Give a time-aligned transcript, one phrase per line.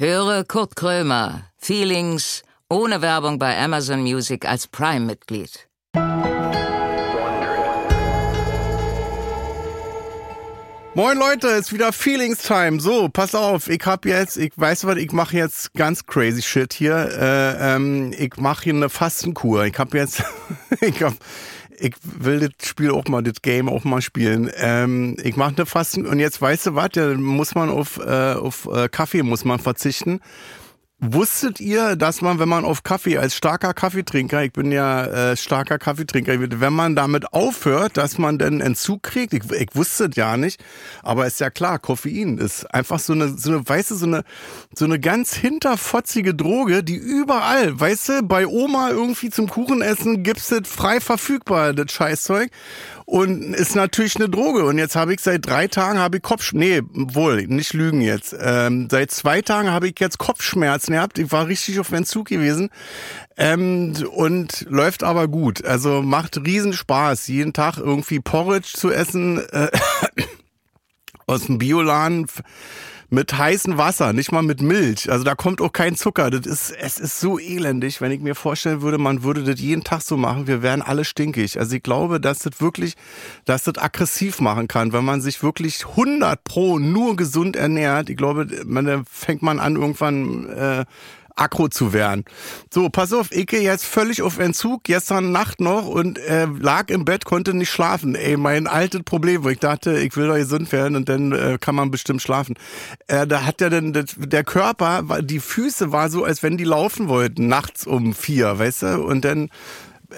[0.00, 5.66] Höre Kurt Krömer, Feelings, ohne Werbung bei Amazon Music als Prime-Mitglied.
[10.94, 12.78] Moin Leute, ist wieder Feelings Time.
[12.78, 16.72] So, pass auf, ich hab jetzt, ich weiß was, ich mache jetzt ganz crazy Shit
[16.72, 16.94] hier.
[16.94, 19.64] Äh, ähm, ich mache hier eine Fastenkur.
[19.64, 20.22] Ich hab jetzt,
[20.80, 21.14] ich hab,
[21.80, 24.50] ich will das Spiel auch mal, das Game auch mal spielen.
[24.56, 28.34] Ähm, ich mache eine Fasten und jetzt weißt du was, da muss man auf, äh,
[28.34, 30.20] auf äh, Kaffee muss man verzichten.
[31.00, 35.36] Wusstet ihr, dass man, wenn man auf Kaffee als starker Kaffeetrinker, ich bin ja äh,
[35.36, 39.32] starker Kaffeetrinker, wenn man damit aufhört, dass man dann Entzug kriegt?
[39.32, 40.60] Ich, ich wusste es ja nicht,
[41.04, 44.24] aber ist ja klar, Koffein ist einfach so eine, so eine, weißt du, so eine,
[44.74, 50.48] so eine ganz hinterfotzige Droge, die überall, weißt du, bei Oma irgendwie zum Kuchenessen gibt's
[50.48, 52.50] das frei verfügbar, das Scheißzeug
[53.08, 54.66] und ist natürlich eine Droge.
[54.66, 56.90] Und jetzt habe ich seit drei Tagen habe ich Kopfschmerzen.
[56.92, 58.36] Nee, wohl, nicht lügen jetzt.
[58.38, 61.18] Ähm, seit zwei Tagen habe ich jetzt Kopfschmerzen gehabt.
[61.18, 62.68] Ich war richtig auf Entzug gewesen.
[63.38, 65.64] Ähm, und läuft aber gut.
[65.64, 69.70] Also macht riesen Spaß, jeden Tag irgendwie Porridge zu essen äh,
[71.26, 72.26] aus dem Bioladen
[73.10, 75.10] mit heißem Wasser, nicht mal mit Milch.
[75.10, 76.30] Also da kommt auch kein Zucker.
[76.30, 79.82] Das ist, es ist so elendig, wenn ich mir vorstellen würde, man würde das jeden
[79.82, 80.46] Tag so machen.
[80.46, 81.58] Wir wären alle stinkig.
[81.58, 82.94] Also ich glaube, dass das wirklich,
[83.46, 88.10] dass das aggressiv machen kann, wenn man sich wirklich 100 pro nur gesund ernährt.
[88.10, 90.84] Ich glaube, man, fängt man an irgendwann äh,
[91.38, 92.24] aggro zu werden.
[92.72, 96.90] So, pass auf, ich gehe jetzt völlig auf Entzug, gestern Nacht noch und äh, lag
[96.90, 98.14] im Bett, konnte nicht schlafen.
[98.14, 101.58] Ey, mein altes Problem, wo ich dachte, ich will doch gesund werden und dann äh,
[101.60, 102.56] kann man bestimmt schlafen.
[103.06, 107.08] Äh, da hat ja dann der Körper, die Füße war so, als wenn die laufen
[107.08, 109.02] wollten, nachts um vier, weißt du?
[109.02, 109.50] Und dann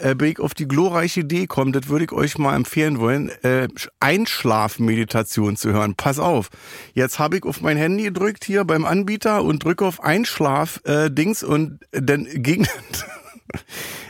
[0.02, 3.30] äh, bin ich auf die glorreiche Idee kommen, das würde ich euch mal empfehlen wollen,
[3.42, 3.68] äh,
[4.00, 5.94] Einschlafmeditation zu hören.
[5.94, 6.50] Pass auf,
[6.94, 11.46] jetzt habe ich auf mein Handy gedrückt hier beim Anbieter und drücke auf Einschlaf-Dings äh,
[11.46, 12.66] und dann ging...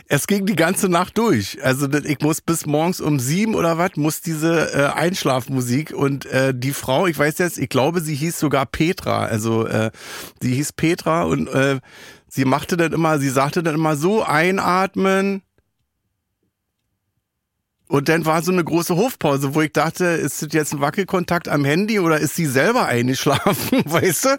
[0.07, 1.63] es ging die ganze Nacht durch.
[1.63, 6.53] Also ich muss bis morgens um sieben oder was, muss diese äh, Einschlafmusik und äh,
[6.53, 9.23] die Frau, ich weiß jetzt, ich glaube, sie hieß sogar Petra.
[9.23, 9.89] Also äh,
[10.41, 11.79] sie hieß Petra und äh,
[12.27, 15.43] sie machte dann immer, sie sagte dann immer so einatmen,
[17.91, 21.49] und dann war so eine große Hofpause, wo ich dachte, ist das jetzt ein Wackelkontakt
[21.49, 24.37] am Handy oder ist sie selber eingeschlafen, weißt du?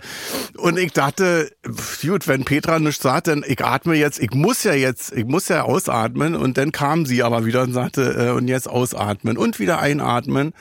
[0.58, 1.52] Und ich dachte,
[2.00, 5.48] gut, wenn Petra nichts sagt, dann ich atme jetzt, ich muss ja jetzt, ich muss
[5.48, 6.34] ja ausatmen.
[6.34, 10.54] Und dann kam sie aber wieder und sagte, äh, und jetzt ausatmen und wieder einatmen.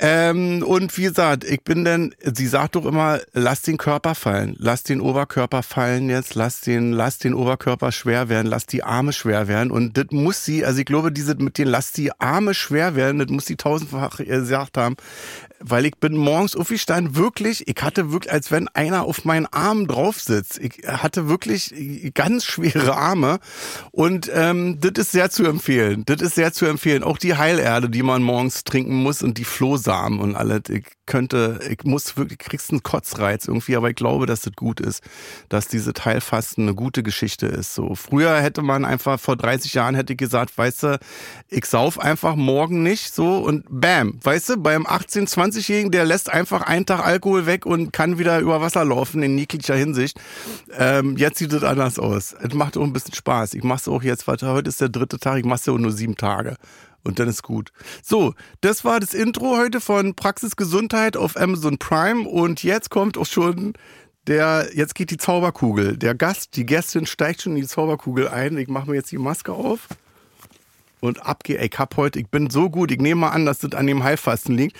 [0.00, 4.56] Ähm, und wie gesagt, ich bin denn, sie sagt doch immer, lass den Körper fallen,
[4.58, 9.12] lass den Oberkörper fallen jetzt, lass den, lass den Oberkörper schwer werden, lass die Arme
[9.12, 9.70] schwer werden.
[9.70, 13.20] Und das muss sie, also ich glaube, diese mit den lass die Arme schwer werden,
[13.20, 14.96] das muss sie tausendfach gesagt haben
[15.66, 19.86] weil ich bin morgens aufgestanden, wirklich, ich hatte wirklich, als wenn einer auf meinen Arm
[19.86, 20.58] drauf sitzt.
[20.58, 21.74] Ich hatte wirklich
[22.14, 23.38] ganz schwere Arme
[23.90, 26.04] und ähm, das ist sehr zu empfehlen.
[26.04, 27.02] Das ist sehr zu empfehlen.
[27.02, 30.62] Auch die Heilerde, die man morgens trinken muss und die Flohsamen und alles.
[30.68, 34.80] Ich könnte, ich muss wirklich, kriegst einen Kotzreiz irgendwie, aber ich glaube, dass das gut
[34.80, 35.02] ist,
[35.48, 37.74] dass diese Teilfasten eine gute Geschichte ist.
[37.74, 40.98] So früher hätte man einfach vor 30 Jahren hätte ich gesagt, weißt du,
[41.48, 46.32] ich sauf einfach morgen nicht so und bam, weißt du, beim 18, 20-Jährigen, der lässt
[46.32, 50.18] einfach einen Tag Alkohol weg und kann wieder über Wasser laufen in jeglicher Hinsicht.
[50.78, 52.34] Ähm, jetzt sieht es anders aus.
[52.40, 53.54] Es macht auch ein bisschen Spaß.
[53.54, 54.52] Ich mach's auch jetzt weiter.
[54.52, 56.56] Heute ist der dritte Tag, ich mach's ja auch nur sieben Tage
[57.02, 57.70] und dann ist gut.
[58.02, 63.18] So, das war das Intro heute von Praxis Gesundheit auf Amazon Prime und jetzt kommt
[63.18, 63.74] auch schon
[64.26, 65.98] der, jetzt geht die Zauberkugel.
[65.98, 68.56] Der Gast, die Gästin steigt schon in die Zauberkugel ein.
[68.56, 69.80] Ich mache mir jetzt die Maske auf
[71.04, 71.58] und abgehe.
[71.62, 74.02] Ich hab heute, ich bin so gut, ich nehme mal an, dass das an dem
[74.02, 74.76] Heilfasten liegt.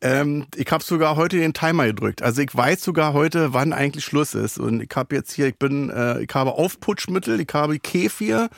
[0.00, 2.22] Ähm, ich habe sogar heute den Timer gedrückt.
[2.22, 4.58] Also ich weiß sogar heute, wann eigentlich Schluss ist.
[4.58, 8.48] Und ich habe jetzt hier, ich bin, äh, ich habe Aufputschmittel, ich habe Kefir,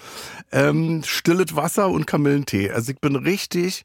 [0.53, 2.70] ähm, stilles Wasser und Kamillentee.
[2.70, 3.84] Also ich bin richtig,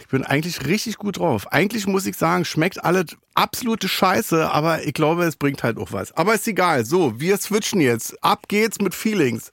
[0.00, 1.52] ich bin eigentlich richtig gut drauf.
[1.52, 5.92] Eigentlich muss ich sagen, schmeckt alles absolute Scheiße, aber ich glaube, es bringt halt auch
[5.92, 6.12] was.
[6.12, 6.84] Aber ist egal.
[6.84, 8.22] So, wir switchen jetzt.
[8.22, 9.52] Ab geht's mit Feelings.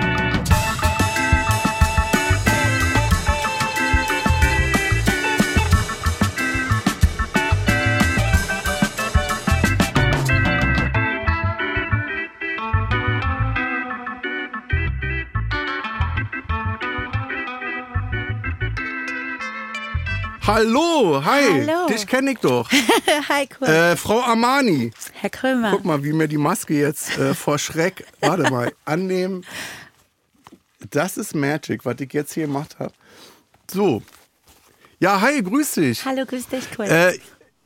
[20.45, 21.67] Hallo, hi.
[21.67, 21.87] Hallo.
[21.87, 22.67] Dich kenne ich doch.
[23.29, 23.67] Hi, cool.
[23.67, 24.91] Äh, Frau Armani.
[25.13, 25.69] Herr Krömer.
[25.69, 28.05] Guck mal, wie mir die Maske jetzt äh, vor Schreck.
[28.21, 29.45] Warte mal, annehmen.
[30.89, 32.91] Das ist Magic, was ich jetzt hier gemacht habe.
[33.69, 34.01] So.
[34.99, 36.03] Ja, hi, grüß dich.
[36.05, 36.85] Hallo, grüß dich, cool.
[36.85, 37.19] Äh,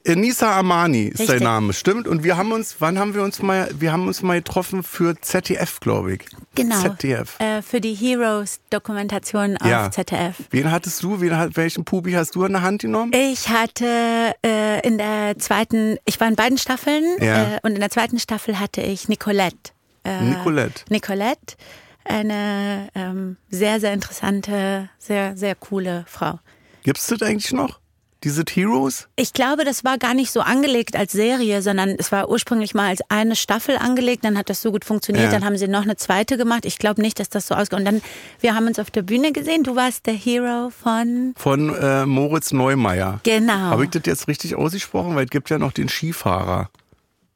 [0.05, 1.41] Enisa Armani ist dein Richtig.
[1.43, 2.07] Name, stimmt?
[2.07, 5.19] Und wir haben uns, wann haben wir uns mal, wir haben uns mal getroffen für
[5.19, 6.25] ZDF, glaube ich.
[6.53, 6.79] genau.
[6.79, 7.39] ZDF.
[7.39, 9.89] Äh, für die Heroes-Dokumentation auf Ja.
[9.91, 10.35] ZDF.
[10.51, 11.21] Wen hattest du?
[11.21, 13.11] Wen, welchen Pubi hast du in der Hand genommen?
[13.15, 17.55] Ich hatte äh, in der zweiten, ich war in beiden Staffeln Ja.
[17.55, 19.71] äh, und in der zweiten Staffel hatte ich Nicolette.
[20.03, 20.83] Äh, Nicolette.
[20.89, 21.55] Nicolette,
[22.03, 26.39] eine ähm, sehr, sehr interessante, sehr, sehr coole Frau.
[26.83, 27.79] Gibt's das eigentlich noch?
[28.25, 29.07] Diese Heroes?
[29.15, 32.87] Ich glaube, das war gar nicht so angelegt als Serie, sondern es war ursprünglich mal
[32.87, 34.25] als eine Staffel angelegt.
[34.25, 35.25] Dann hat das so gut funktioniert.
[35.25, 35.31] Ja.
[35.31, 36.65] Dann haben sie noch eine zweite gemacht.
[36.65, 37.77] Ich glaube nicht, dass das so ausgeht.
[37.77, 38.01] Und dann,
[38.39, 39.61] wir haben uns auf der Bühne gesehen.
[39.61, 41.35] Du warst der Hero von.
[41.37, 43.19] Von äh, Moritz Neumeier.
[43.21, 43.53] Genau.
[43.53, 45.15] Habe ich das jetzt richtig ausgesprochen?
[45.15, 46.71] Weil es gibt ja noch den Skifahrer.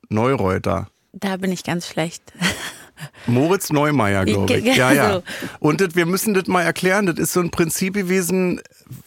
[0.10, 0.88] Neureuter.
[1.14, 2.24] Da bin ich ganz schlecht.
[3.28, 4.76] Moritz Neumeier, glaube ich.
[4.76, 5.14] Ja, ja.
[5.14, 5.24] so.
[5.60, 7.06] Und das, wir müssen das mal erklären.
[7.06, 8.62] Das ist so ein Prinzip gewesen.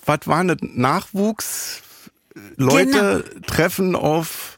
[0.05, 0.59] Was war das?
[0.61, 1.83] Nachwuchs?
[2.57, 4.52] Leute treffen auf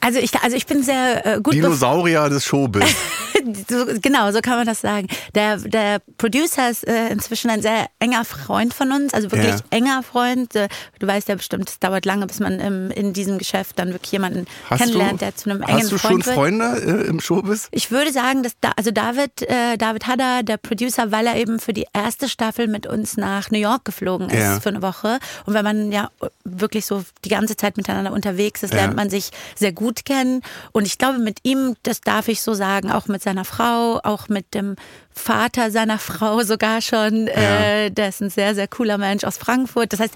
[0.00, 2.84] Also ich, also ich bin sehr äh, gut Dinosaurier des Showbiz.
[3.68, 5.08] so, genau, so kann man das sagen.
[5.34, 9.60] Der, der Producer ist äh, inzwischen ein sehr enger Freund von uns, also wirklich Ja.
[9.70, 10.54] enger Freund.
[10.54, 10.68] Äh,
[11.00, 14.10] Du weißt ja bestimmt, es dauert lange, bis man im, in diesem Geschäft dann wirklich
[14.12, 16.36] jemanden Hast kennenlernt, du, der zu einem engen hast du Freund schon wird.
[16.36, 17.68] Freunde äh, im Showbiz?
[17.70, 21.58] Ich würde sagen, dass da, also David, äh, David Hadder, der Producer, weil er eben
[21.60, 24.60] für die erste Staffel mit uns nach New York geflogen ist Ja.
[24.60, 25.18] für eine Woche.
[25.46, 26.10] Und wenn man ja
[26.44, 28.80] wirklich so die ganze Zeit miteinander unterwegs ist, Ja.
[28.80, 30.42] lernt man sich sehr gut kennen.
[30.72, 34.28] Und ich glaube, mit ihm, das darf ich so sagen, auch mit seiner Frau, auch
[34.28, 34.76] mit dem
[35.12, 37.28] Vater seiner Frau sogar schon.
[37.28, 39.92] Äh, der ist ein sehr, sehr cooler Mensch aus Frankfurt.
[39.92, 40.14] Das heißt,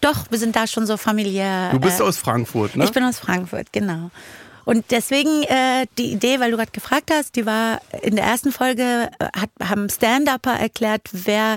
[0.00, 1.70] doch, wir sind da schon so familiär.
[1.72, 2.84] Du bist äh, aus Frankfurt, ne?
[2.84, 4.10] ich bin aus Frankfurt, genau.
[4.68, 8.52] Und deswegen äh, die Idee, weil du gerade gefragt hast, die war in der ersten
[8.52, 11.56] Folge, äh, hat, haben Stand-Upper erklärt, wer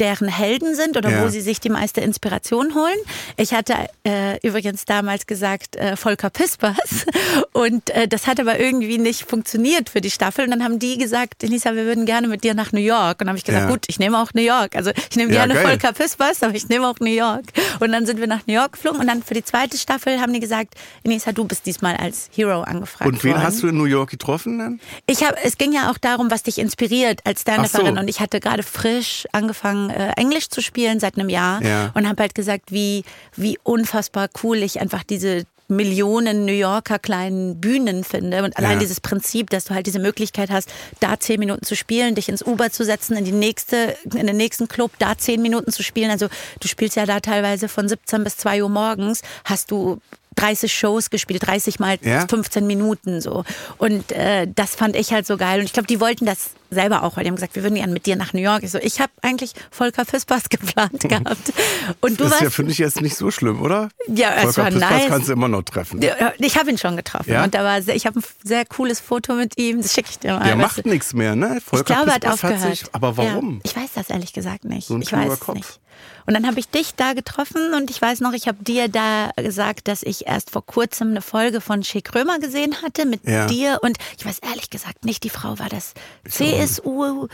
[0.00, 1.22] deren Helden sind oder Ja.
[1.24, 2.98] wo sie sich die meiste Inspiration holen.
[3.36, 3.74] Ich hatte
[4.04, 7.06] äh, übrigens damals gesagt äh, Volker Pispers
[7.52, 10.44] und äh, das hat aber irgendwie nicht funktioniert für die Staffel.
[10.44, 13.20] Und dann haben die gesagt, Elisa, wir würden gerne mit dir nach New York.
[13.20, 13.70] Und dann habe ich gesagt, Ja.
[13.70, 14.74] gut, ich nehme auch New York.
[14.74, 15.64] Also ich nehme Ja, gerne geil.
[15.78, 17.44] Volker Pispers, aber ich nehme auch New York.
[17.78, 20.32] Und dann sind wir nach New York geflogen und dann für die zweite Staffel haben
[20.32, 20.74] die gesagt,
[21.04, 23.42] Inesa, du bist diesmal als Hero angefragt Und wen worden.
[23.42, 24.80] hast du in New York getroffen dann?
[25.06, 28.00] Ich habe, es ging ja auch darum, was dich inspiriert als Stand-Upperin so.
[28.00, 31.90] und ich hatte gerade frisch angefangen äh, Englisch zu spielen seit einem Jahr Ja.
[31.94, 33.04] und habe halt gesagt, wie
[33.36, 38.78] wie unfassbar cool ich einfach diese Millionen New Yorker kleinen Bühnen finde und allein Ja.
[38.78, 42.42] dieses Prinzip, dass du halt diese Möglichkeit hast, da zehn Minuten zu spielen, dich ins
[42.42, 46.10] Uber zu setzen, in die nächste, in den nächsten Club, da zehn Minuten zu spielen.
[46.10, 46.28] Also
[46.60, 50.00] du spielst ja da teilweise von 17 bis 2 Uhr morgens, hast du
[50.38, 52.26] 30 Shows gespielt, 30 mal Ja.
[52.28, 53.44] 15 Minuten so.
[53.78, 55.60] Und äh, das fand ich halt so geil.
[55.60, 57.92] Und ich glaube, die wollten das selber auch, weil die haben gesagt, wir würden gerne
[57.92, 58.62] mit dir nach New York.
[58.62, 61.52] Ich so, ich habe eigentlich Volker Fispers geplant gehabt.
[62.00, 62.56] Und du das ist ja, warst.
[62.56, 63.88] finde ich jetzt nicht so schlimm, oder?
[64.06, 65.06] Ja, es Volker war Pispers nice.
[65.08, 66.00] kannst du immer noch treffen.
[66.38, 67.44] Ich habe ihn schon getroffen Ja?
[67.44, 69.80] und da war sehr, ich habe ein sehr cooles Foto mit ihm.
[69.80, 70.44] Das schicke ich dir mal.
[70.44, 71.58] Der macht nichts mehr, ne?
[71.64, 72.60] Volker ich glaube, er hat aufgehört.
[72.60, 73.62] sich, aber warum?
[73.64, 74.88] Ja, ich weiß das ehrlich gesagt nicht.
[74.88, 75.54] So ein ich weiß es Kopf.
[75.56, 75.80] nicht.
[76.28, 79.30] Und dann habe ich dich da getroffen und ich weiß noch, ich habe dir da
[79.36, 83.46] gesagt, dass ich erst vor kurzem eine Folge von Shea Krömer gesehen hatte mit Ja.
[83.46, 85.94] dir und ich weiß ehrlich gesagt nicht, die Frau war das
[86.28, 87.28] CSU,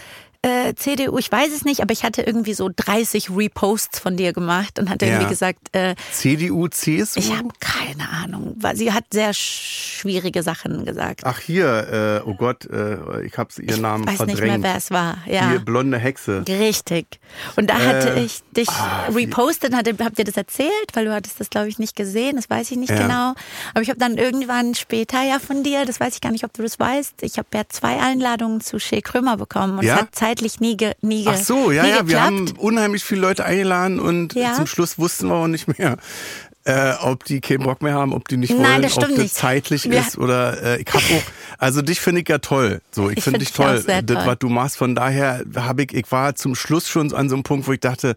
[0.44, 4.32] äh, CDU, ich weiß es nicht, aber ich hatte irgendwie so 30 Reposts von dir
[4.32, 5.12] gemacht und hatte Ja.
[5.12, 7.18] irgendwie gesagt, äh, CDU, CSU?
[7.20, 8.54] ich habe keine Ahnung.
[8.58, 11.22] weil Sie hat sehr schwierige Sachen gesagt.
[11.24, 14.40] Ach hier, äh, oh Gott, äh, ich habe ihren Namen weiß verdrängt.
[14.40, 15.18] nicht mehr, wer es war.
[15.26, 15.52] Ja.
[15.52, 16.44] Die blonde Hexe.
[16.48, 17.06] Richtig.
[17.56, 21.14] Und da hatte Äh, ich dich ah, repostet, hatte, hab dir das erzählt, weil du
[21.14, 23.02] hattest das, glaube ich, nicht gesehen, das weiß ich nicht Ja.
[23.02, 23.34] genau.
[23.72, 26.52] Aber ich habe dann irgendwann später ja von dir, das weiß ich gar nicht, ob
[26.52, 29.94] du das weißt, ich habe ja zwei Einladungen zu Shea Krömer bekommen und Ja?
[29.96, 32.24] es hat zeitlich nie, ge, nie, Ach so, ja, ja, wir geklappt.
[32.24, 34.54] haben unheimlich viele Leute eingeladen und Ja.
[34.54, 35.96] zum Schluss wussten wir auch nicht mehr,
[36.64, 39.16] äh, ob die keinen Bock mehr haben, ob die nicht Nein, wollen, das ob das
[39.18, 39.34] nicht.
[39.34, 41.22] zeitlich Wir- ist oder äh, ich hab auch,
[41.58, 44.26] also dich finde ich ja toll, so ich, Ich finde find dich toll, das toll.
[44.26, 47.42] was du machst, von daher habe ich, ich war zum Schluss schon an so einem
[47.44, 48.16] Punkt, wo ich dachte,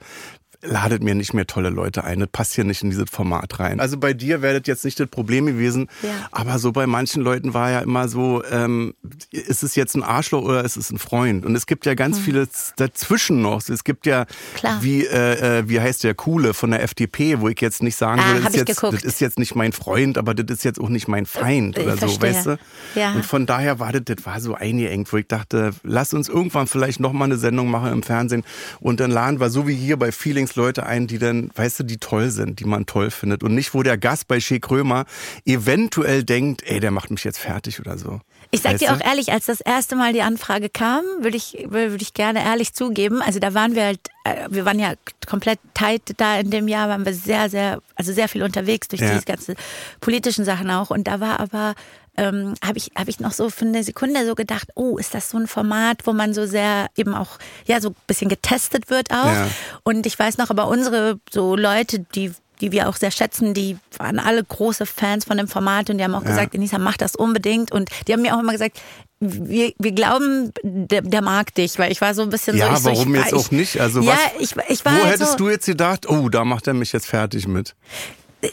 [0.62, 2.20] ladet mir nicht mehr tolle Leute ein.
[2.20, 3.80] Das passt hier nicht in dieses Format rein.
[3.80, 6.10] Also bei dir wäre das jetzt nicht das Problem gewesen, Ja.
[6.32, 8.94] aber so bei manchen Leuten war ja immer so, ähm,
[9.32, 11.46] ist es jetzt ein Arschloch oder ist es ein Freund?
[11.46, 13.62] Und es gibt ja ganz viele dazwischen noch.
[13.70, 14.26] Es gibt ja.
[14.56, 14.80] Klar.
[14.82, 18.22] wie, äh, äh, wie heißt der Coole von der FDP, wo ich jetzt nicht sagen
[18.24, 18.94] Ah, würde, das ist, jetzt, geguckt.
[18.96, 21.84] das ist jetzt nicht mein Freund, aber das ist jetzt auch nicht mein Feind Ich
[21.84, 22.34] oder so, verstehe.
[22.34, 22.58] weißt du?
[22.96, 23.14] Ja.
[23.14, 26.68] Und von daher war das, das war so eingeengt, wo ich dachte, lass uns irgendwann
[26.68, 28.44] vielleicht noch mal eine Sendung machen im Fernsehen
[28.80, 31.84] und dann laden wir so wie hier bei Feeling Lieblingsleute ein, die dann, weißt du,
[31.84, 33.44] die toll sind, die man toll findet.
[33.44, 35.06] Und nicht, wo der Gast bei Shea Krömer
[35.46, 38.22] eventuell denkt, ey, der macht mich jetzt fertig oder so.
[38.52, 41.66] Ich sag Weißt dir auch ehrlich, als das erste Mal die Anfrage kam, würde ich,
[41.68, 43.22] würde ich gerne ehrlich zugeben.
[43.22, 44.94] Also da waren wir halt, äh, wir waren ja
[45.28, 49.02] komplett tight da in dem Jahr, waren wir sehr, sehr, also sehr viel unterwegs durch
[49.02, 49.12] Ja.
[49.14, 49.56] diese ganzen
[50.00, 50.90] politischen Sachen auch.
[50.92, 51.76] Und da war aber,
[52.16, 55.30] ähm, habe ich, habe ich noch so für eine Sekunde so gedacht, oh, ist das
[55.30, 59.12] so ein Format, wo man so sehr eben auch, ja, so ein bisschen getestet wird
[59.12, 59.26] auch.
[59.26, 59.50] Ja.
[59.84, 63.78] Und ich weiß noch, aber unsere so Leute, die die wir auch sehr schätzen, die
[63.98, 67.16] waren alle große Fans von dem Format und die haben auch gesagt, Enisa, mach das
[67.16, 67.72] unbedingt.
[67.72, 68.80] Und die haben mir auch immer gesagt,
[69.20, 72.90] wir, wir glauben, der, der mag dich, weil ich war so ein bisschen Ja, so.
[72.90, 73.82] Ich warum so, ich, jetzt ich, auch nicht?
[73.82, 76.46] Also ja, was- ich, ich war Wo halt hättest so, du jetzt gedacht, oh, da
[76.46, 77.76] macht er mich jetzt fertig mit?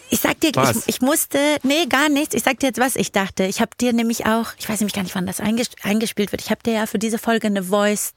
[0.08, 2.34] Ich sag dir, ich, ich musste, nee, gar nichts.
[2.34, 3.44] Ich sag dir jetzt, was ich dachte.
[3.44, 6.40] Ich habe dir nämlich auch, ich weiß nämlich gar nicht, wann das einges eingespielt wird.
[6.40, 8.14] Ich habe dir ja für diese Folge eine Voice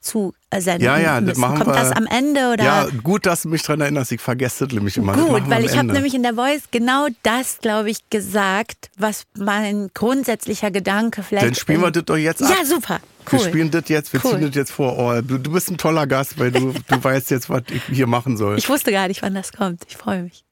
[0.54, 1.82] zusenden Ja, ja, das machen Kommt wir.
[1.82, 2.64] das am Ende oder?
[2.64, 4.12] Ja, gut, dass du mich dran erinnerst.
[4.12, 5.14] Ich vergesse das nämlich immer.
[5.14, 9.90] Gut, weil ich habe nämlich in der Voice genau das, glaube ich, gesagt, was mein
[9.94, 11.46] grundsätzlicher Gedanke vielleicht.
[11.46, 12.52] Dann spielen wir das doch jetzt ab.
[12.58, 13.00] Ja, super.
[13.32, 13.40] Cool.
[13.40, 14.32] Wir spielen das jetzt, wir Cool.
[14.32, 14.98] ziehen das jetzt vor.
[14.98, 18.08] Oh, du, du bist ein toller Gast, weil du, du weißt jetzt, was ich hier
[18.08, 18.58] machen soll.
[18.58, 19.84] Ich wusste gar nicht, wann das kommt.
[19.90, 20.46] Ich freue mich.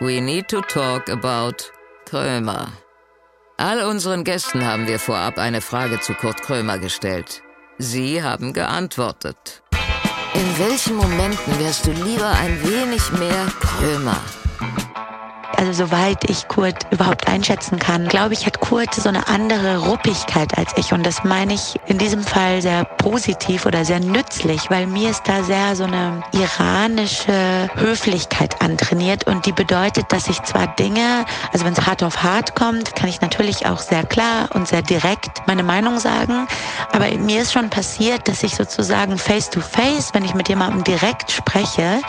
[0.00, 1.54] We need to talk about
[2.04, 2.68] Krömer.
[3.56, 7.40] All unseren Gästen haben wir vorab eine Frage zu Kurt Krömer gestellt.
[7.78, 9.62] Sie haben geantwortet.
[10.34, 14.20] In welchen Momenten wärst du lieber ein wenig mehr Krömer?
[15.64, 20.58] Also soweit ich Kurt überhaupt einschätzen kann, glaube ich, hat Kurt so eine andere Ruppigkeit
[20.58, 20.92] als ich.
[20.92, 25.22] Und das meine ich in diesem Fall sehr positiv oder sehr nützlich, weil mir ist
[25.24, 29.26] da sehr so eine iranische Höflichkeit antrainiert.
[29.26, 33.08] Und die bedeutet, dass ich zwar Dinge, also wenn es hart auf hart kommt, kann
[33.08, 36.46] ich natürlich auch sehr klar und sehr direkt meine Meinung sagen.
[36.92, 40.84] Aber mir ist schon passiert, dass ich sozusagen face to face, wenn ich mit jemandem
[40.84, 42.02] direkt spreche,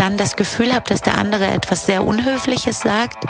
[0.00, 3.24] dann das Gefühl habe, dass der andere etwas sehr Unhöfliches sagt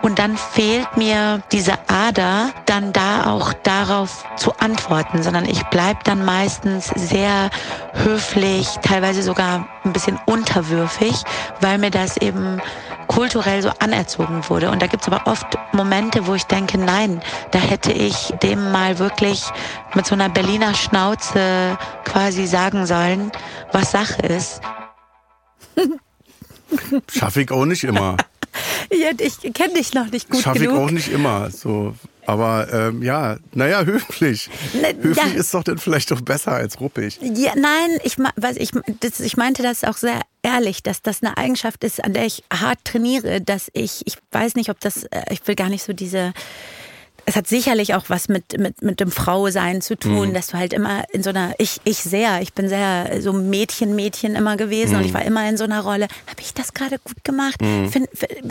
[0.00, 6.02] und dann fehlt mir diese Ader, dann da auch darauf zu antworten, sondern ich bleib
[6.04, 7.50] dann meistens sehr
[7.92, 11.14] höflich, teilweise sogar ein bisschen unterwürfig,
[11.60, 12.58] weil mir das eben
[13.06, 14.70] kulturell so anerzogen wurde.
[14.70, 18.98] Und da gibt's aber oft Momente, wo ich denke, nein, da hätte ich dem mal
[18.98, 19.44] wirklich
[19.92, 23.30] mit so einer Berliner Schnauze quasi sagen sollen,
[23.72, 24.62] was Sache ist.
[27.12, 28.16] Schaffe ich auch nicht immer.
[28.92, 30.78] Ja, ich kenne dich noch nicht gut Schaffe ich genug.
[30.78, 31.50] auch nicht immer.
[31.50, 31.94] So.
[32.26, 34.48] Aber ähm, ja, naja, höflich.
[34.74, 35.40] Ne, höflich ja.
[35.40, 37.18] ist doch dann vielleicht doch besser als ruppig.
[37.20, 41.36] Ja, nein, ich, was ich, das, ich meinte das auch sehr ehrlich, dass das eine
[41.36, 45.22] Eigenschaft ist, an der ich hart trainiere, dass ich, ich weiß nicht, ob das, äh,
[45.30, 46.32] ich will gar nicht so diese,
[47.26, 50.34] es hat sicherlich auch was mit, mit, mit dem Frausein zu tun, Mhm.
[50.34, 53.94] dass du halt immer in so einer, ich, ich sehr, ich bin sehr so Mädchen,
[53.96, 54.98] Mädchen immer gewesen Mhm.
[54.98, 57.56] und ich war immer in so einer Rolle, habe ich das gerade gut gemacht?
[57.60, 58.08] Find,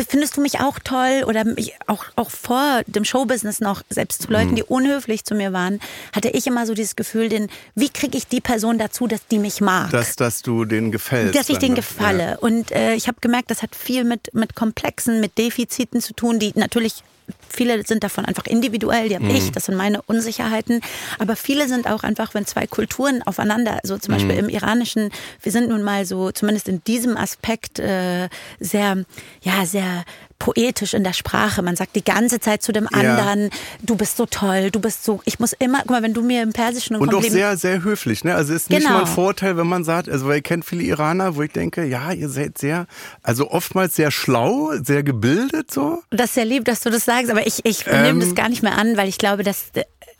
[0.09, 1.23] findest du mich auch toll?
[1.27, 4.33] Oder mich auch, auch vor dem Showbusiness noch, selbst zu Mhm.
[4.33, 5.79] Leuten, die unhöflich zu mir waren,
[6.15, 9.39] hatte ich immer so dieses Gefühl, den, wie kriege ich die Person dazu, dass die
[9.39, 9.91] mich mag?
[9.91, 11.35] Dass, dass du denen gefällst.
[11.37, 11.77] dass ich denen ne?
[11.81, 12.37] gefalle.
[12.41, 16.39] Und äh, ich habe gemerkt, das hat viel mit, mit Komplexen, mit Defiziten zu tun,
[16.39, 17.03] die natürlich,
[17.55, 19.35] viele sind davon einfach individuell, die habe Mhm.
[19.35, 20.81] ich, das sind meine Unsicherheiten.
[21.19, 24.17] Aber viele sind auch einfach, wenn zwei Kulturen aufeinander, so zum Mhm.
[24.17, 28.29] Beispiel im Iranischen, wir sind nun mal so, zumindest in diesem Aspekt, äh,
[28.59, 29.03] sehr,
[29.41, 30.03] ja, sehr
[30.39, 31.61] poetisch in der Sprache.
[31.61, 32.99] Man sagt die ganze Zeit zu dem Ja.
[32.99, 33.49] anderen,
[33.81, 36.43] du bist so toll, du bist so, ich muss immer, guck mal, wenn du mir
[36.43, 38.25] im Persischen Und auch Kompliment sehr, sehr höflich.
[38.25, 38.35] Ne?
[38.35, 38.95] Also ist nicht Genau.
[38.95, 41.85] mal ein Vorteil, wenn man sagt, also weil ich kenne viele Iraner, wo ich denke,
[41.85, 42.87] ja, ihr seid sehr,
[43.21, 46.03] also oftmals sehr schlau, sehr gebildet so.
[46.09, 48.63] Das ist sehr lieb, dass du das sagst, aber ich, ich nehme das gar nicht
[48.63, 49.71] mehr an, weil ich glaube, dass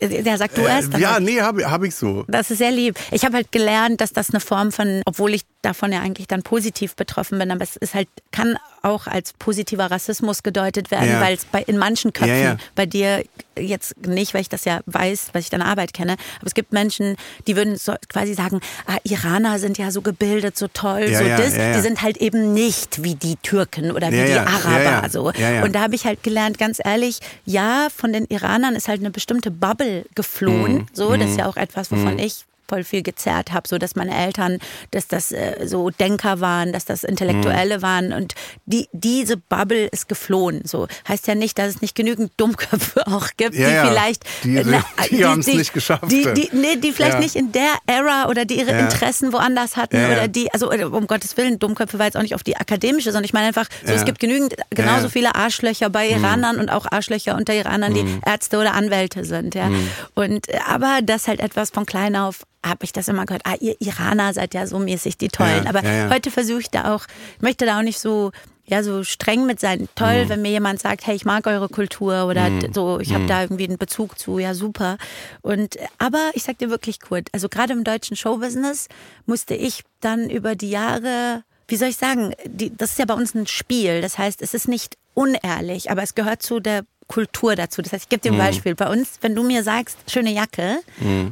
[0.02, 0.90] der sagt du erst.
[0.90, 2.26] Ähm, Äh, ja, nee, habe hab ich so.
[2.28, 2.98] Das ist sehr lieb.
[3.12, 6.44] Ich habe halt gelernt, dass das eine Form von, obwohl ich davon ja eigentlich dann
[6.44, 11.22] positiv betroffen bin, aber es ist halt, kann auch als positiver Rassismus gedeutet werden, Ja.
[11.22, 12.58] weil es bei in manchen Köpfen, Ja, ja.
[12.76, 13.24] bei dir
[13.58, 16.74] jetzt nicht, weil ich das ja weiß, weil ich deine Arbeit kenne, aber es gibt
[16.74, 17.16] Menschen,
[17.48, 21.54] die würden so quasi sagen, ah, Iraner sind ja so gebildet, so toll, so das,
[21.54, 25.28] die sind halt eben nicht wie die Türken oder wie die Araber, so.
[25.64, 29.12] Und da habe ich halt gelernt, ganz ehrlich, ja, von den Iranern ist halt eine
[29.12, 30.74] bestimmte Bubble geflohen.
[30.74, 30.86] Mhm.
[30.92, 34.16] So, das ist ja auch etwas, wovon ich voll viel gezerrt habe, so dass meine
[34.16, 34.60] Eltern,
[34.92, 40.08] dass das äh, so Denker waren, dass das Intellektuelle waren und die diese Bubble ist
[40.10, 40.62] geflohen.
[40.66, 43.86] So heißt ja nicht, dass es nicht genügend Dummköpfe auch gibt, Ja, die ja.
[43.88, 46.12] vielleicht Die- äh, die haben's nicht geschafft.
[46.12, 47.20] Die, die, nee, die vielleicht Ja.
[47.20, 48.74] nicht in der Era oder die ihre.
[48.84, 52.36] Interessen woanders hatten oder die, also äh, um Gottes Willen, Dummköpfe war jetzt auch nicht
[52.36, 55.08] auf die akademische, sondern ich meine einfach, so es gibt genügend genauso.
[55.08, 55.12] Mhm.
[55.12, 59.70] viele Arschlöcher bei Iranern und auch Arschlöcher unter Iranern, die Ärzte oder Anwälte sind, ja.
[60.16, 63.56] Und äh, aber das halt etwas von klein auf habe ich das immer gehört, ah,
[63.60, 65.64] ihr Iraner seid ja so mäßig die Tollen.
[65.64, 66.10] Ja, Aber ja, ja.
[66.10, 67.06] heute versuche ich da auch,
[67.36, 68.32] ich möchte da auch nicht so
[68.66, 69.88] ja so streng mit sein.
[69.96, 73.42] Toll, wenn mir jemand sagt, hey, ich mag eure Kultur oder so, ich habe da
[73.42, 74.98] irgendwie einen Bezug zu, ja super.
[75.42, 78.88] Und aber ich sag dir wirklich Kurt, also gerade im deutschen Showbusiness
[79.26, 83.14] musste ich dann über die Jahre, wie soll ich sagen, die, das ist ja bei
[83.14, 84.02] uns ein Spiel.
[84.02, 87.82] Das heißt, es ist nicht unehrlich, aber es gehört zu der Kultur dazu.
[87.82, 88.76] Das heißt, ich gebe dir ein Beispiel.
[88.76, 90.80] Bei uns, wenn du mir sagst, schöne Jacke,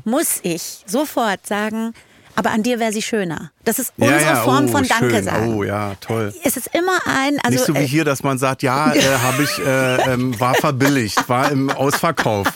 [0.04, 1.94] muss ich sofort sagen,
[2.36, 3.52] aber an dir wäre sie schöner.
[3.66, 5.24] Das ist unsere ja, Form oh, von Danke schön.
[5.24, 5.54] sagen.
[5.54, 6.34] Oh ja, toll.
[6.44, 9.02] Es ist immer ein, also Nicht so wie äh, hier, dass man sagt, ja, äh,
[9.02, 12.48] habe ich, äh, ähm, war verbilligt, war im Ausverkauf.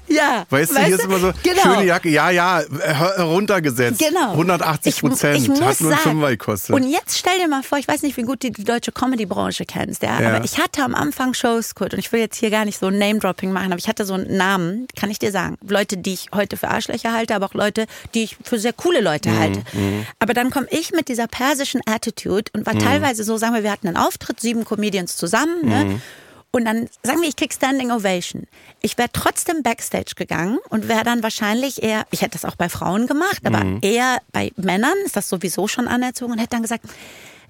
[0.08, 1.62] ja, Weißt, du, hier ist immer so, genau.
[1.62, 3.98] schöne Jacke, ja, ja, her- heruntergesetzt.
[4.00, 4.32] Genau.
[4.32, 6.74] 180 Ich mu- Prozent, ich hat nur einen Fünfer gekostet.
[6.76, 9.64] Und jetzt stell dir mal vor, ich weiß nicht, wie gut du die deutsche Comedy-Branche
[9.64, 10.20] kennst, ja?
[10.20, 10.34] Ja.
[10.34, 12.86] aber ich hatte am Anfang Shows, Kurt, und ich will jetzt hier gar nicht so
[12.86, 15.56] ein Name-Dropping machen, aber ich hatte so einen Namen, kann ich dir sagen.
[15.66, 19.00] Leute, die ich heute für Arschlöcher halte, aber auch Leute, die ich für sehr coole
[19.00, 19.62] Leute Mhm, halte.
[20.18, 22.80] Aber dann komme ich mit dieser persischen Attitude und war Mhm.
[22.80, 25.68] teilweise so, sagen wir, wir hatten einen Auftritt, sieben Comedians zusammen, Mhm.
[25.68, 26.00] ne?
[26.50, 28.46] Und dann sagen wir, ich krieg Standing Ovation.
[28.80, 32.68] Ich wäre trotzdem Backstage gegangen und wäre dann wahrscheinlich eher, ich hätte das auch bei
[32.70, 33.78] Frauen gemacht, aber Mhm.
[33.82, 36.86] eher bei Männern ist das sowieso schon anerzogen und hätte dann gesagt,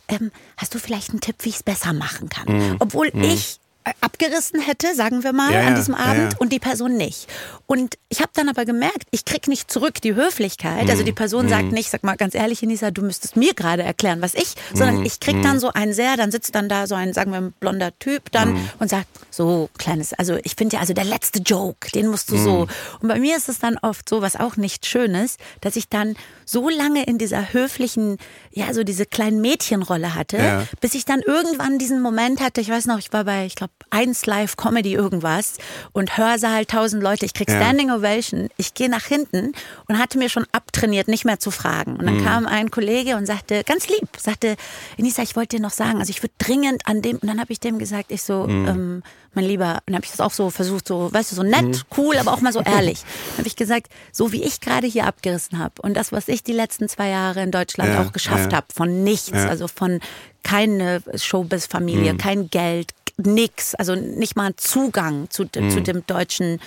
[0.08, 2.76] ähm, hast du vielleicht einen Tipp, wie ich es besser machen kann?
[2.80, 3.67] Obwohl ich äh,
[4.00, 5.54] abgerissen hätte, sagen wir mal, Mhm.
[5.54, 6.38] Ja, an diesem ja, Abend ja.
[6.38, 7.26] und die Person nicht.
[7.66, 10.84] Und ich habe dann aber gemerkt, ich krieg nicht zurück die Höflichkeit.
[10.84, 10.90] Mhm.
[10.90, 14.22] Also die Person sagt nicht, sag mal ganz ehrlich, Enisa, du müsstest mir gerade erklären,
[14.22, 14.76] was ich, Mhm.
[14.76, 17.38] sondern ich krieg dann so ein sehr, dann sitzt dann da so ein, sagen wir,
[17.38, 18.70] ein blonder Typ dann Mhm.
[18.78, 22.36] und sagt, so kleines, also ich finde ja, also der letzte Joke, den musst du
[22.36, 22.44] Mhm.
[22.44, 22.66] so.
[23.00, 25.88] Und bei mir ist es dann oft so, was auch nicht schön ist, dass ich
[25.88, 28.16] dann so lange in dieser höflichen,
[28.52, 32.86] ja, so diese kleinen Mädchenrolle hatte, bis ich dann irgendwann diesen Moment hatte, ich weiß
[32.86, 35.54] noch, ich war bei, ich glaube, 1 Live Comedy irgendwas
[35.92, 37.56] und Hörsaal, tausend Leute, ich krieg Ja.
[37.56, 39.52] Standing Ovation, ich gehe nach hinten
[39.86, 41.92] und hatte mir schon abtrainiert, nicht mehr zu fragen.
[41.96, 42.06] Und Mhm.
[42.06, 44.56] dann kam ein Kollege und sagte, ganz lieb, sagte,
[44.98, 47.52] Enisa, ich wollte dir noch sagen, also ich würde dringend an dem, und dann habe
[47.52, 48.68] ich dem gesagt, ich so, Mhm.
[48.68, 49.02] ähm,
[49.34, 51.80] mein Lieber, und habe ich das auch so versucht, so, weißt du, so nett, Mhm.
[51.96, 53.02] cool, aber auch mal so ehrlich.
[53.30, 56.42] Dann habe ich gesagt, so wie ich gerade hier abgerissen habe und das, was ich
[56.42, 58.58] die letzten zwei Jahre in Deutschland Ja, auch geschafft ja.
[58.58, 60.00] habe, von nichts, also von
[60.42, 62.18] keine Showbiz-Familie, Mhm.
[62.18, 65.70] kein Geld, nix, also nicht mal Zugang zu, Mhm.
[65.70, 66.60] zu dem deutschen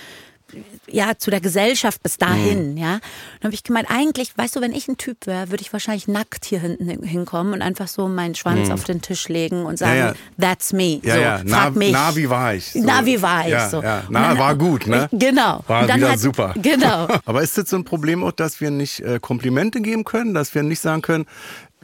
[0.86, 2.76] ja, zu der Gesellschaft bis dahin, Mhm.
[2.76, 2.98] ja.
[3.40, 6.08] Dann habe ich gemeint, eigentlich, weißt du, wenn ich ein Typ wäre, würde ich wahrscheinlich
[6.08, 9.78] nackt hier hinten hin- hinkommen und einfach so meinen Schwanz auf den Tisch legen und
[9.78, 9.98] sagen, Mhm.
[9.98, 10.14] Ja, ja.
[10.40, 11.00] that's me.
[11.02, 11.92] Ja, so, ja, frag na, mich.
[11.92, 12.72] na, wie war ich?
[12.72, 12.80] So.
[12.82, 13.50] Na, wie war ich?
[13.52, 13.82] Ja, so.
[13.82, 14.02] ja.
[14.08, 15.08] Na, dann- war gut, ne?
[15.12, 15.62] Genau.
[15.66, 16.54] War wieder hat- super.
[16.62, 17.08] Genau.
[17.24, 20.54] Aber ist das so ein Problem auch, dass wir nicht äh, Komplimente geben können, dass
[20.54, 21.26] wir nicht sagen können,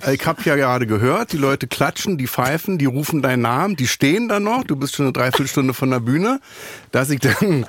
[0.06, 3.76] äh, ich habe ja gerade gehört, die Leute klatschen, die pfeifen, die rufen deinen Namen,
[3.76, 6.40] die stehen da noch, du bist schon eine Dreiviertelstunde von der Bühne,
[6.92, 7.66] dass ich dann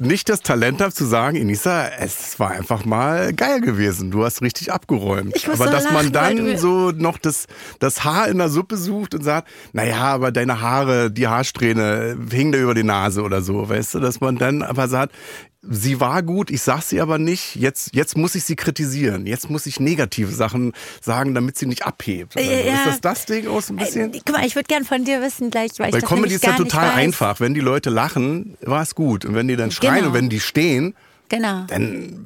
[0.00, 4.42] nicht das Talent habe zu sagen, Inisa, es war einfach mal geil gewesen, du hast
[4.42, 5.34] richtig abgeräumt.
[5.46, 7.46] Aber so dass man lachen, weil dann so noch das,
[7.78, 12.52] das Haar in der Suppe sucht und sagt, naja, aber deine Haare, die Haarsträhne hingen
[12.52, 15.12] da über die Nase oder so, weißt du, dass man dann aber sagt,
[15.70, 19.50] sie war gut, ich sag sie aber nicht, jetzt, jetzt muss ich sie kritisieren, jetzt
[19.50, 22.36] muss ich negative Sachen sagen, damit sie nicht abhebt.
[22.36, 22.50] Oder so.
[22.50, 22.74] Ja.
[22.74, 24.12] Ist das das Ding auch so ein bisschen?
[24.12, 26.34] Äh, Guck mal, ich würde gern von dir wissen gleich, weil ich Bei das Comedy
[26.34, 27.40] ist ja total einfach.
[27.40, 29.24] Wenn die Leute lachen, war es gut.
[29.24, 30.08] Und wenn die dann schreien Genau.
[30.08, 30.94] und wenn die stehen,
[31.28, 31.64] Genau.
[31.68, 32.24] dann,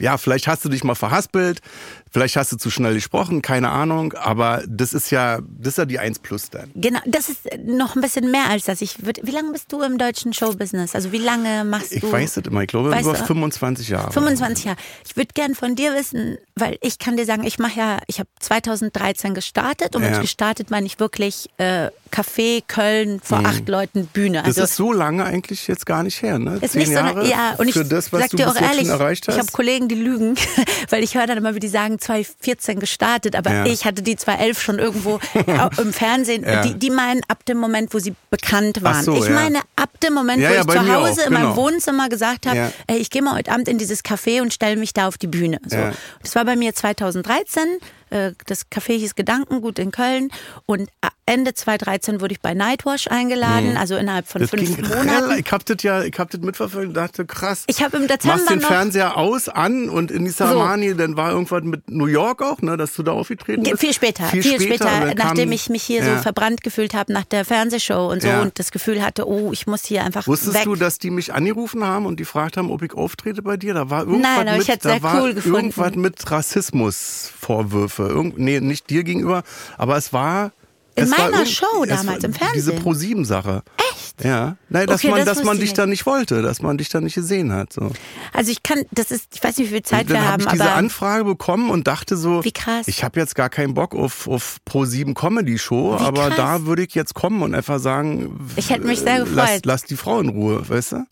[0.00, 1.60] ja, vielleicht hast du dich mal verhaspelt,
[2.10, 5.84] vielleicht hast du zu schnell gesprochen, keine Ahnung, aber das ist ja, das ist ja
[5.84, 6.70] die 1 plus dann.
[6.74, 8.80] Genau, das ist noch ein bisschen mehr als das.
[8.82, 10.94] Ich würd, wie lange bist du im deutschen Showbusiness?
[10.94, 12.10] Also wie lange machst Ich du?
[12.12, 13.24] weiß es immer, ich glaube Weißt über du?
[13.24, 14.12] 25 Jahre.
[14.12, 14.78] 25 Jahre.
[15.06, 18.18] Ich würde gern von dir wissen, weil ich kann dir sagen, ich mache ja, ich
[18.18, 20.10] habe 2013 gestartet und Ja.
[20.10, 24.40] mit gestartet meine ich wirklich äh, Café Köln vor acht Leuten Bühne.
[24.40, 24.44] Mhm.
[24.46, 26.58] Das Also ist so lange eigentlich jetzt gar nicht her, ne?
[26.60, 28.60] ist Zehn nicht so, Jahre ja, und ich für das, was sag du dir auch
[28.60, 29.34] ehrlich, erreicht hast.
[29.34, 30.34] ich habe Kollegen, die lügen,
[30.90, 33.66] weil ich höre dann immer, wie die sagen, 2014 gestartet, aber Ja.
[33.66, 35.18] ich hatte die 2011 schon irgendwo
[35.80, 36.44] im Fernsehen.
[36.44, 36.62] Ja.
[36.62, 39.04] Die, die meinen ab dem Moment, wo sie bekannt waren.
[39.04, 39.30] So, ich ja.
[39.30, 41.56] meine ab dem Moment, wo ich zu Hause auch, in meinem genau.
[41.56, 44.92] Wohnzimmer gesagt habe, ey, ich gehe mal heute Abend in dieses Café und stelle mich
[44.92, 45.58] da auf die Bühne.
[45.66, 45.76] So.
[46.22, 47.62] Das war bei mir 2013.
[48.10, 50.30] äh, Das Café hieß Gedankengut in Köln
[50.66, 50.88] und
[51.30, 54.46] Ende 2013 wurde ich bei Nightwash eingeladen, also innerhalb von Mhm.
[54.46, 55.38] das fünf ging Monaten.
[55.38, 57.64] Ich hab das ja, ich hab das mitverfolgt und dachte, krass.
[57.68, 61.30] Ich habe im Dezember Machst den Fernseher aus, an und in die Armani, dann war
[61.32, 63.78] irgendwas mit New York auch, ne, dass du da aufgetreten bist.
[63.78, 66.16] viel später, viel, Viel später, dann nachdem ich mich hier ja.
[66.16, 68.42] so verbrannt gefühlt habe nach der Fernsehshow und so Ja.
[68.42, 70.64] und das Gefühl hatte, oh, ich muss hier einfach Wusstest weg.
[70.64, 73.74] du, dass die mich angerufen haben und die gefragt haben, ob ich auftrete bei dir?
[73.74, 75.56] Da war irgendwas Nein, aber mit, ich hätte da sehr war cool gefunden.
[75.56, 78.02] irgendwas mit Rassismusvorwürfe.
[78.04, 79.42] Irgend, nee, nicht dir gegenüber,
[79.78, 80.52] aber es war
[81.00, 82.54] In es meiner Show damals im Fernsehen.
[82.54, 83.62] Diese Pro-7-Sache.
[83.92, 84.24] Echt?
[84.24, 86.88] Ja, nein, dass Okay, man, das dass man dich da nicht wollte, dass man dich
[86.90, 87.72] da nicht gesehen hat.
[87.72, 87.90] So.
[88.32, 90.40] Also ich kann, das ist, ich weiß nicht, wie viel Zeit dann wir habe haben,
[90.42, 92.86] ich diese Anfrage bekommen und dachte so, Wie krass.
[92.88, 96.66] ich habe jetzt gar keinen Bock auf, auf Pro 7 Comedy Show, Wie aber da
[96.66, 99.66] würde ich jetzt kommen und einfach sagen, Ich hätte mich sehr äh, lass, gefreut.
[99.66, 101.06] lass die Frau in Ruhe, weißt du?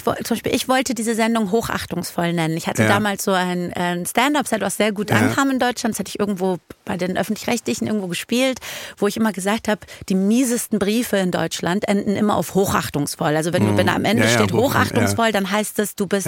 [0.00, 2.56] Ich wollte zum Beispiel, ich wollte diese Sendung hochachtungsvoll nennen.
[2.56, 2.88] Ich hatte Ja.
[2.88, 5.16] damals so ein, ein Stand-up-Set, was sehr gut Ja.
[5.16, 5.94] ankam in Deutschland.
[5.94, 8.58] Das hatte ich irgendwo bei den öffentlich-rechtlichen irgendwo gespielt,
[8.96, 13.36] wo ich immer gesagt habe, die miesesten Briefe in Deutschland enden immer auf hochachtungsvoll.
[13.36, 14.28] Also wenn, du, wenn da am Ende Mhm.
[14.30, 16.26] Ja, steht hoch- hochachtungsvoll, dann heißt es, du bist.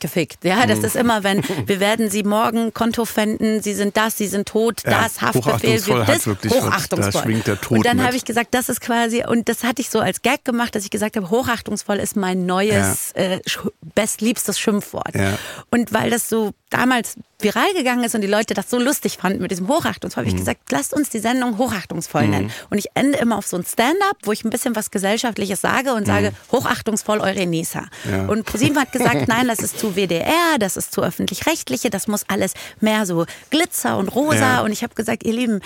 [0.00, 0.44] Gefickt.
[0.44, 4.26] Ja, das ist immer, wenn wir werden sie morgen Konto fänden, sie sind das, sie
[4.26, 7.12] sind tot, Ja, das Haftbefehl, wir das wirklich hochachtungsvoll.
[7.12, 9.80] da schwingt der Tod und dann habe ich gesagt, das ist quasi und das hatte
[9.82, 13.70] ich so als Gag gemacht, dass ich gesagt habe, hochachtungsvoll ist mein neues äh, sch-
[13.94, 15.14] bestliebstes Schimpfwort.
[15.14, 15.38] Ja.
[15.70, 19.40] Und weil das so damals viral gegangen ist und die Leute das so lustig fanden
[19.42, 20.28] mit diesem hochachtungsvoll, Mhm.
[20.28, 22.50] habe ich gesagt, lasst uns die Sendung hochachtungsvoll nennen.
[22.70, 25.92] Und ich ende immer auf so ein Stand-up, wo ich ein bisschen was gesellschaftliches sage
[25.94, 27.82] und sage hochachtungsvoll eure Nisa.
[28.04, 28.10] Mhm.
[28.12, 28.26] Ja.
[28.26, 32.22] Und ProSieben hat gesagt, nein, das ist zu WDR, das ist zu öffentlich-rechtliche, das muss
[32.28, 34.36] alles mehr so Glitzer und rosa.
[34.36, 34.60] Ja.
[34.62, 35.60] Und ich habe gesagt, ihr Lieben,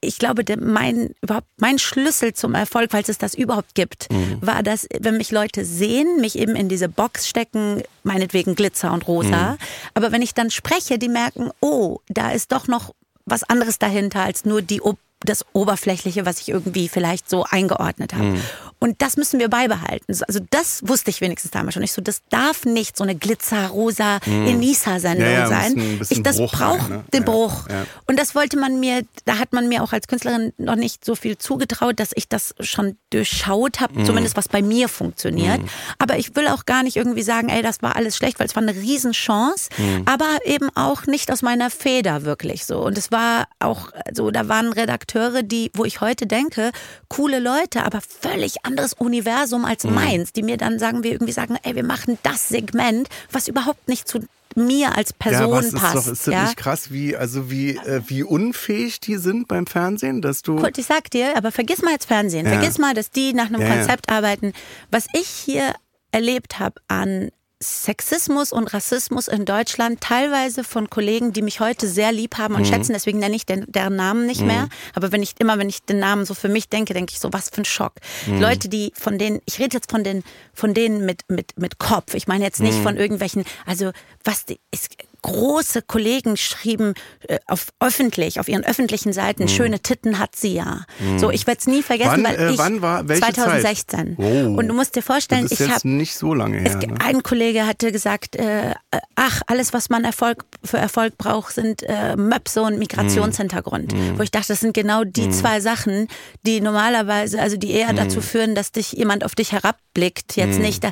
[0.00, 4.38] ich glaube, mein, überhaupt, mein Schlüssel zum Erfolg, falls es das überhaupt gibt, Mhm.
[4.40, 9.08] war, dass, wenn mich Leute sehen, mich eben in diese Box stecken, meinetwegen Glitzer und
[9.08, 9.52] rosa.
[9.52, 9.58] Mhm.
[9.94, 14.22] Aber wenn ich dann spreche, die merken, oh, da ist doch noch was anderes dahinter
[14.22, 18.24] als nur die Ob das Oberflächliche, was ich irgendwie vielleicht so eingeordnet habe.
[18.24, 18.40] Mhm.
[18.78, 20.14] Und das müssen wir beibehalten.
[20.28, 21.82] Also das wusste ich wenigstens damals schon.
[21.82, 25.32] Ich so, das darf nicht so eine glitzer-rosa Enisa-Sendung Mhm.
[25.32, 26.00] Ja, ja, sein.
[26.10, 27.04] ich das rein, ne?
[27.12, 27.64] den Ja, Bruch.
[28.06, 31.14] Und das wollte man mir, da hat man mir auch als Künstlerin noch nicht so
[31.14, 34.04] viel zugetraut, dass ich das schon durchschaut habe, Mhm.
[34.04, 35.60] zumindest was bei mir funktioniert.
[35.98, 38.54] Aber ich will auch gar nicht irgendwie sagen, ey, das war alles schlecht, weil es
[38.54, 40.02] war eine Riesenchance, Mhm.
[40.04, 42.80] aber eben auch nicht aus meiner Feder wirklich so.
[42.84, 46.70] Und es war auch so, da waren Redakteure, die, wo ich heute denke,
[47.08, 49.94] coole Leute, aber völlig anderes Universum als Mhm.
[49.94, 53.88] meins, die mir dann sagen, wir irgendwie sagen, ey, wir machen das Segment, was überhaupt
[53.88, 54.20] nicht zu
[54.54, 55.94] mir als Person ja, aber es ist passt.
[55.96, 56.44] doch, ist ja?
[56.44, 60.56] nicht krass, wie, also wie, äh, wie unfähig die sind beim Fernsehen, dass du.
[60.56, 62.46] Gut, ich sag dir, aber vergiss mal jetzt Fernsehen.
[62.46, 62.52] Ja.
[62.52, 63.68] Vergiss mal, dass die nach einem ja.
[63.68, 64.52] Konzept arbeiten.
[64.90, 65.74] Was ich hier
[66.12, 67.30] erlebt habe an
[67.62, 72.62] Sexismus und Rassismus in Deutschland, teilweise von Kollegen, die mich heute sehr lieb haben und
[72.62, 72.66] Mhm.
[72.66, 74.68] schätzen, deswegen nenne ich den, deren Namen nicht mehr.
[74.94, 77.32] Aber wenn ich immer, wenn ich den Namen so für mich denke, denke ich so,
[77.32, 77.94] was für ein Schock.
[78.26, 78.40] Mhm.
[78.40, 82.12] Leute, die von denen, ich rede jetzt von den, von denen mit, mit, mit Kopf.
[82.14, 82.66] Ich meine jetzt Mhm.
[82.66, 83.90] nicht von irgendwelchen, also
[84.22, 84.88] was die, ist,
[85.26, 86.94] große Kollegen schrieben
[87.28, 90.84] äh, auf öffentlich, auf ihren öffentlichen Seiten, schöne Titten hat sie ja.
[91.18, 92.24] So, ich werde es nie vergessen, Mhm.
[92.24, 93.34] Wann, weil äh, ich wann war- welche Zeit?
[93.36, 94.14] 2016.
[94.18, 94.58] Oh.
[94.58, 96.66] Und du musst dir vorstellen, das ist ich habe nicht so lange her.
[96.80, 96.94] es, Ne?
[97.00, 98.74] Ein Kollege hatte gesagt, äh,
[99.16, 103.92] ach, alles, was man Erfolg, für Erfolg braucht, sind äh, Möpse und Migrationshintergrund.
[103.94, 104.18] Mhm.
[104.18, 106.08] Wo ich dachte, das sind genau die zwei Sachen,
[106.44, 107.96] die normalerweise, also die eher Mhm.
[107.96, 110.84] dazu führen, dass dich jemand auf dich herabblickt, jetzt nicht.
[110.84, 110.90] Da.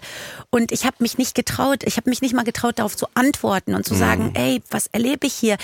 [0.51, 3.75] Und ich habe mich nicht getraut, ich habe mich nicht mal getraut, darauf zu antworten
[3.75, 4.35] und zu sagen, Mhm.
[4.35, 5.57] ey, was erlebe ich hier?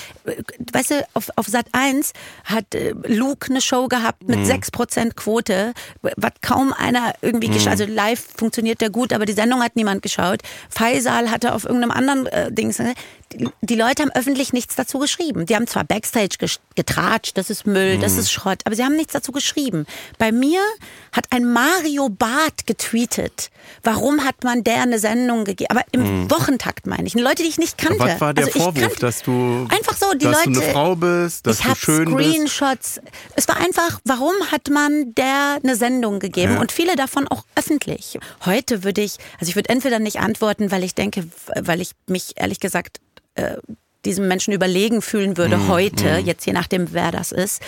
[0.73, 2.12] Weißt du, auf, auf Sat 1
[2.44, 4.37] hat äh, Luke eine Show gehabt Mhm.
[4.37, 7.53] mit 6% Quote, was kaum einer irgendwie Mhm.
[7.53, 7.68] geschaut.
[7.73, 10.40] Also live funktioniert der gut, aber die Sendung hat niemand geschaut.
[10.68, 12.81] Faisal hatte auf irgendeinem anderen äh, Dings.
[13.62, 15.46] Die, Leute haben öffentlich nichts dazu geschrieben.
[15.46, 16.36] Die haben zwar Backstage
[16.74, 19.86] getratscht, das ist Müll, das ist Schrott, aber sie haben nichts dazu geschrieben.
[20.18, 20.60] Bei mir
[21.12, 23.50] hat ein Mario Barth getweetet.
[23.84, 25.70] Warum hat man der eine Sendung gegeben?
[25.70, 27.14] Aber im Wochentakt meine ich.
[27.14, 28.00] Leute, die ich nicht kannte.
[28.00, 30.52] Was war der also Vorwurf, kannte- dass du, Einfach so, die dass Leute.
[30.58, 32.28] du eine Frau bist, dass ich du schön bist?
[32.30, 33.00] Screenshots.
[33.36, 36.60] Es war einfach, warum hat man der eine Sendung gegeben Ja.
[36.60, 38.18] und viele davon auch öffentlich.
[38.44, 42.32] Heute würde ich, also ich würde entweder nicht antworten, weil ich denke, weil ich mich
[42.36, 42.98] ehrlich gesagt
[43.40, 43.57] äh,
[44.04, 47.60] diesem Menschen überlegen fühlen würde Mhm, heute, jetzt je nachdem, wer das ist.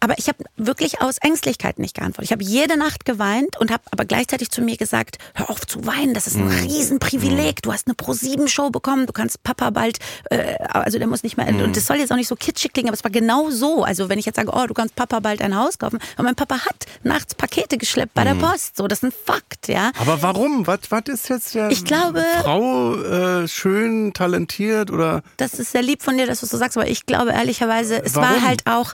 [0.00, 2.26] Aber ich habe wirklich aus Ängstlichkeit nicht geantwortet.
[2.26, 5.86] Ich habe jede Nacht geweint und habe aber gleichzeitig zu mir gesagt, hör auf zu
[5.86, 6.60] weinen, das ist ein Mhm.
[6.60, 7.62] Riesenprivileg.
[7.62, 9.98] Du hast eine Pro-7-Show bekommen, du kannst Papa bald,
[10.30, 11.62] äh, also der muss nicht mehr, Mhm.
[11.62, 13.82] und das soll jetzt auch nicht so kitschig klingen, aber es war genau so.
[13.84, 16.34] Also wenn ich jetzt sage, oh, du kannst Papa bald ein Haus kaufen, aber mein
[16.36, 18.38] Papa hat nachts Pakete geschleppt bei Mhm.
[18.40, 18.76] der Post.
[18.76, 19.90] So, das ist ein Fakt, ja.
[19.98, 20.66] Aber warum?
[20.66, 25.86] Was, was ist jetzt der Ich glaube- Frau äh, schön, talentiert oder Das ist sehr
[25.86, 28.28] lieb von dir, dass du so sagst, aber ich glaube ehrlicherweise, es Warum?
[28.30, 28.92] war halt auch,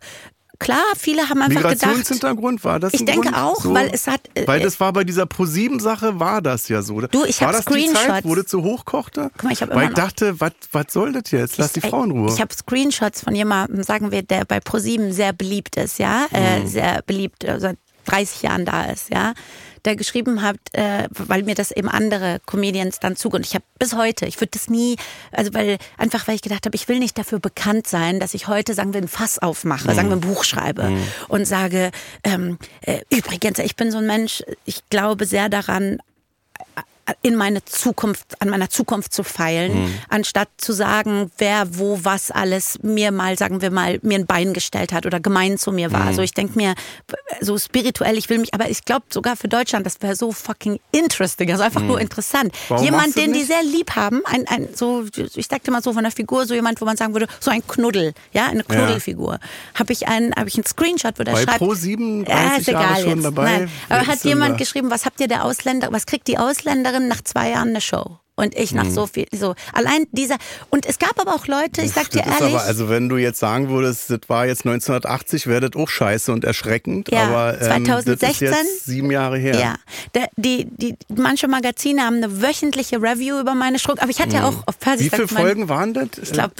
[0.59, 2.93] klar, viele haben einfach gedacht, Migrationshintergrund war das?
[2.95, 3.37] Ich denke Grund?
[3.37, 3.73] auch, so?
[3.75, 7.01] weil es hat, äh, weil das war bei dieser ProSieben-Sache war das ja so.
[7.01, 8.25] Du, ich war hab das die Zeit, Screenshots.
[8.29, 9.31] wo das so hochkochte?
[9.33, 11.57] Guck mal, ich hab weil ich dachte, was was soll das jetzt?
[11.59, 12.31] Lass die Ich- Frau in Ruhe.
[12.33, 16.37] Ich habe Screenshots von jemandem, sagen wir, der bei ProSieben sehr beliebt ist, ja, Mhm.
[16.37, 19.33] äh, sehr beliebt, äh, seit 30 Jahren da ist, ja.
[19.85, 23.65] Der geschrieben hat, äh, weil mir das eben andere Comedians dann zug und ich habe
[23.79, 24.97] bis heute, ich würde das nie,
[25.33, 28.49] also weil einfach weil ich gedacht habe, ich will nicht dafür bekannt sein, dass ich
[28.49, 29.95] heute sagen wir ein Fass aufmache, mhm.
[29.95, 31.07] sagen wir ein Buch schreibe mhm.
[31.29, 31.91] und sage
[32.23, 35.99] ähm, äh, übrigens, ich bin so ein Mensch, ich glaube sehr daran
[37.23, 39.99] in meine Zukunft, an meiner Zukunft zu feilen, mhm.
[40.09, 44.55] anstatt zu sagen, wer wo was alles mir mal, sagen wir mal, mir ein Bein
[44.55, 46.03] gestellt hat oder gemein zu mir war.
[46.03, 46.09] Mhm.
[46.09, 46.75] Also ich denke mir,
[47.41, 50.81] so spirituell, ich will mich, aber ich glaube sogar für Deutschland, das wäre so fucking
[50.93, 51.89] interesting, also einfach mhm.
[51.89, 52.55] nur interessant.
[52.69, 56.05] Warum jemand, den die sehr lieb haben, ein, ein, so, ich sagte mal so von
[56.05, 59.35] der Figur, so jemand, wo man sagen würde, so ein Knuddel, ja, eine Knuddelfigur.
[59.35, 59.79] Ja.
[59.79, 61.59] Habe ich einen, habe ich einen Screenshot, wo der Bei schreibt.
[61.59, 63.25] Pro 7, ja, ist egal schon jetzt.
[63.25, 63.59] dabei.
[63.59, 63.71] Nein.
[63.91, 67.51] Aber hat jemand geschrieben, was habt ihr der Ausländer, was kriegt die Ausländerin nach zwei
[67.51, 68.19] Jahren eine Show.
[68.37, 68.91] Und ich nach mhm.
[68.91, 70.37] so viel, so allein dieser.
[70.69, 72.55] Und es gab aber auch Leute, ich sag dir das ehrlich.
[72.57, 76.33] aber, also wenn du jetzt sagen würdest, das war jetzt 1980, wäre das auch scheiße
[76.33, 77.13] und erschreckend.
[77.13, 78.19] Ja, aber ähm, 2016.
[78.19, 79.57] Das ist jetzt sieben Jahre her.
[79.57, 79.77] Ja,
[80.17, 84.03] der, die, die, manche Magazine haben eine wöchentliche Review über meine Struktur.
[84.03, 84.43] Aber ich hatte mhm.
[84.43, 85.07] ja auch auf Persisch.
[85.07, 86.09] Wie viele Folgen waren das?
[86.21, 86.55] Ich glaube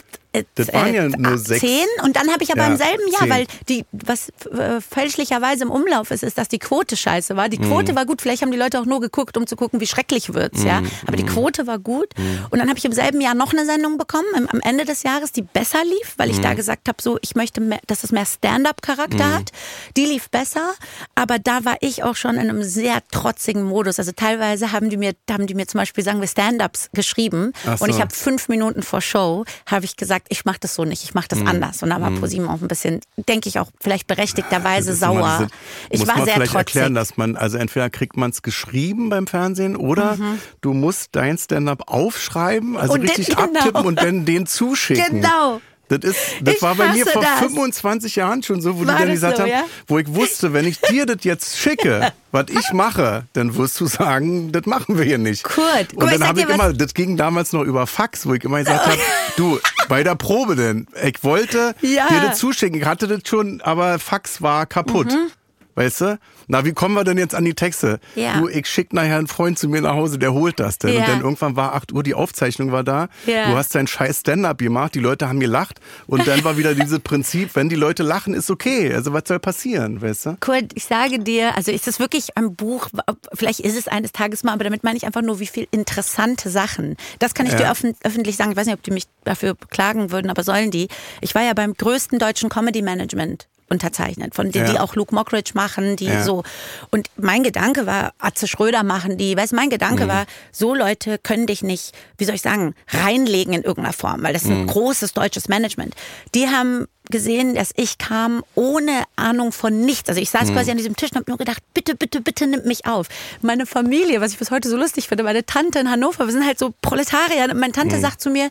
[0.55, 1.61] das waren ja äh, nur sechs.
[1.61, 3.31] Zehn und dann habe ich aber ja, im selben Jahr, zehn.
[3.31, 7.49] weil die, was äh, fälschlicherweise im Umlauf ist, ist, dass die Quote scheiße war.
[7.49, 7.97] Die Quote mm.
[7.97, 10.63] war gut, vielleicht haben die Leute auch nur geguckt, um zu gucken, wie schrecklich wird's,
[10.63, 10.67] mm.
[10.67, 10.83] ja.
[11.07, 11.29] Aber die mhm.
[11.29, 12.09] Quote war gut.
[12.17, 12.45] Mm.
[12.51, 15.03] Und dann habe ich im selben Jahr noch eine Sendung bekommen, am, am Ende des
[15.03, 16.57] Jahres, die besser lief, weil ich da mhm.
[16.57, 19.35] gesagt habe, so, ich möchte, mehr, dass es mehr Stand-up-Charakter mhm.
[19.35, 19.51] hat.
[19.97, 20.75] Die lief besser,
[21.15, 23.99] aber da war ich auch schon in einem sehr trotzigen Modus.
[23.99, 27.85] Also teilweise haben die mir, haben die mir zum Beispiel, sagen wir, Stand-ups geschrieben so.
[27.85, 31.05] und ich habe fünf Minuten vor Show, habe ich gesagt, ich mache das so nicht
[31.05, 31.49] ich mache das mhm.
[31.49, 31.83] anders.
[31.83, 32.21] Und da war mhm.
[32.21, 35.49] ProSieben auch ein bisschen, denke ich auch, vielleicht berechtigterweise ja, sauer.
[35.91, 36.77] Diese, ich war man sehr vielleicht trotzig.
[36.77, 40.39] erklären, dass man, also entweder kriegt man es geschrieben beim Fernsehen oder mhm.
[40.61, 43.59] du musst dein Stand-up aufschreiben, also und richtig den, genau.
[43.61, 45.21] abtippen und dann den zuschicken.
[45.21, 45.61] Genau.
[45.99, 47.39] Das, ist, das war bei mir vor das.
[47.41, 49.65] 25 Jahren schon so, wo war die dann gesagt so, haben, ja?
[49.87, 53.87] wo ich wusste, wenn ich dir das jetzt schicke, was ich mache, dann wirst du
[53.87, 55.45] sagen, das machen wir hier nicht.
[55.45, 58.59] Kurt, und dann habe ich immer, das ging damals noch über Fax, wo ich immer
[58.59, 58.99] gesagt habe,
[59.37, 62.09] du, bei der Probe denn, ich wollte ja.
[62.09, 65.13] dir das zuschicken, ich hatte das schon, aber Fax war kaputt.
[65.13, 65.31] Mhm.
[65.75, 66.19] Weißt du?
[66.47, 67.99] Na, wie kommen wir denn jetzt an die Texte?
[68.15, 68.39] Ja.
[68.39, 70.95] Du, ich schick nachher einen Freund zu mir nach Hause, der holt das denn.
[70.95, 71.01] Ja.
[71.01, 73.09] Und dann irgendwann war 8 Uhr, die Aufzeichnung war da.
[73.27, 73.51] Ja.
[73.51, 75.81] Du hast dein scheiß Stand-up gemacht, die Leute haben gelacht.
[76.07, 78.93] Und dann war wieder dieses Prinzip, wenn die Leute lachen, ist okay.
[78.95, 80.37] Also was soll passieren, weißt du?
[80.41, 82.89] Kurt, ich sage dir, also ist das wirklich ein Buch,
[83.33, 86.51] vielleicht ist es eines Tages mal, aber damit meine ich einfach nur, wie viel interessante
[86.51, 86.97] Sachen.
[87.19, 88.53] Das kann ich dir öffentlich sagen.
[88.53, 90.89] Ich weiß nicht, ob die mich dafür klagen würden, aber sollen die.
[91.21, 94.73] Ich war ja beim größten deutschen Comedy Management unterzeichnet, von denen ja.
[94.73, 96.23] die auch Luke Mockridge machen, die ja.
[96.23, 96.43] so.
[96.91, 100.09] Und mein Gedanke war, Atze Schröder machen die, weißt mein Gedanke mhm.
[100.09, 104.33] war, so Leute können dich nicht, wie soll ich sagen, reinlegen in irgendeiner Form, weil
[104.33, 104.69] das ist ein mhm.
[104.69, 105.95] großes deutsches Management.
[106.35, 110.09] Die haben gesehen, dass ich kam ohne Ahnung von nichts.
[110.09, 110.55] Also ich saß mhm.
[110.55, 113.09] quasi an diesem Tisch und habe nur gedacht, bitte, bitte, bitte nimm mich auf.
[113.43, 116.47] Meine Familie, was ich bis heute so lustig finde, meine Tante in Hannover, wir sind
[116.47, 117.51] halt so Proletarier.
[117.51, 118.01] Und meine Tante mhm.
[118.01, 118.49] sagt zu mir,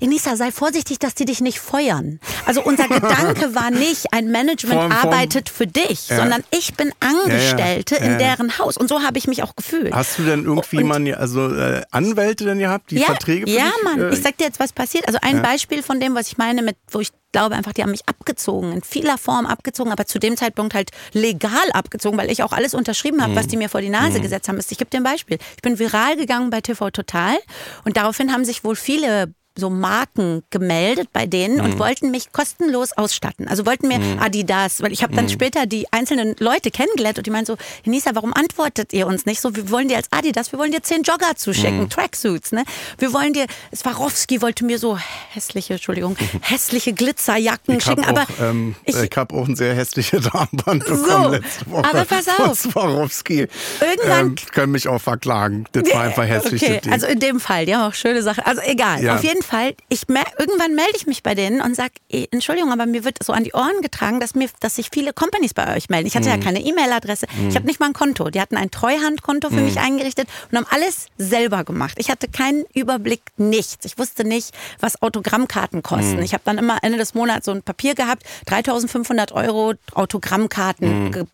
[0.00, 2.18] Enisa, sei vorsichtig, dass die dich nicht feuern.
[2.46, 6.16] Also unser Gedanke war nicht, ein Management Form, arbeitet für dich, ja.
[6.16, 8.12] sondern ich bin Angestellte ja, ja.
[8.12, 8.76] in deren Haus.
[8.76, 9.92] Und so habe ich mich auch gefühlt.
[9.92, 13.64] Hast du denn irgendwie und, mal, also äh, Anwälte denn gehabt, die Verträge für Ja,
[13.64, 14.00] dich, Mann.
[14.00, 15.06] Äh, ich sag dir jetzt, was passiert.
[15.06, 17.90] Also ein Beispiel von dem, was ich meine, mit, wo ich glaube einfach, die haben
[17.90, 22.42] mich abgezogen, in vieler Form abgezogen, aber zu dem Zeitpunkt halt legal abgezogen, weil ich
[22.42, 24.22] auch alles unterschrieben habe, was die mir vor die Nase mhm.
[24.22, 24.58] gesetzt haben.
[24.58, 25.38] Ich gebe dir ein Beispiel.
[25.56, 27.36] Ich bin viral gegangen bei TV Total
[27.84, 31.64] und daraufhin haben sich wohl viele so Marken gemeldet bei denen mhm.
[31.64, 33.48] und wollten mich kostenlos ausstatten.
[33.48, 34.18] Also wollten mir mhm.
[34.18, 35.30] Adidas, weil ich habe dann mhm.
[35.30, 39.40] später die einzelnen Leute kennengelernt und die meinen so, Denisa, warum antwortet ihr uns nicht
[39.40, 39.54] so?
[39.54, 41.90] Wir wollen dir als Adidas, wir wollen dir zehn Jogger zuschicken, mhm.
[41.90, 42.64] Tracksuits, ne?
[42.98, 44.96] Wir wollen dir, Swarovski wollte mir so
[45.30, 50.26] hässliche, Entschuldigung, hässliche Glitzerjacken ich schicken, aber ähm, ich, ich habe auch ein sehr hässliches
[50.32, 51.84] Armband bekommen so, letzte Woche.
[51.84, 52.58] Aber pass auf.
[52.58, 53.48] Swarovski.
[53.80, 55.66] Irgendwann ähm, können mich auch verklagen.
[55.72, 56.62] Das war einfach hässlich.
[56.62, 58.44] Okay, also in dem Fall, die haben auch schöne Sachen.
[58.44, 59.02] Also egal.
[59.02, 59.16] Ja.
[59.16, 60.02] Auf jeden jeden Fall, ich
[60.38, 61.92] irgendwann melde ich mich bei denen und sage,
[62.30, 65.54] Entschuldigung, aber mir wird so an die Ohren getragen, dass mir, dass sich viele Companies
[65.54, 66.06] bei euch melden.
[66.06, 66.36] Ich hatte mhm.
[66.36, 67.48] ja keine E-Mail-Adresse, mhm.
[67.48, 68.30] ich habe nicht mal ein Konto.
[68.30, 69.64] Die hatten ein Treuhandkonto für mhm.
[69.64, 71.94] mich eingerichtet und haben alles selber gemacht.
[71.98, 73.84] Ich hatte keinen Überblick, nichts.
[73.84, 76.16] Ich wusste nicht, was Autogrammkarten kosten.
[76.16, 76.22] Mhm.
[76.22, 81.28] Ich habe dann immer Ende des Monats so ein Papier gehabt, 3.500 Euro Autogrammkarten mhm.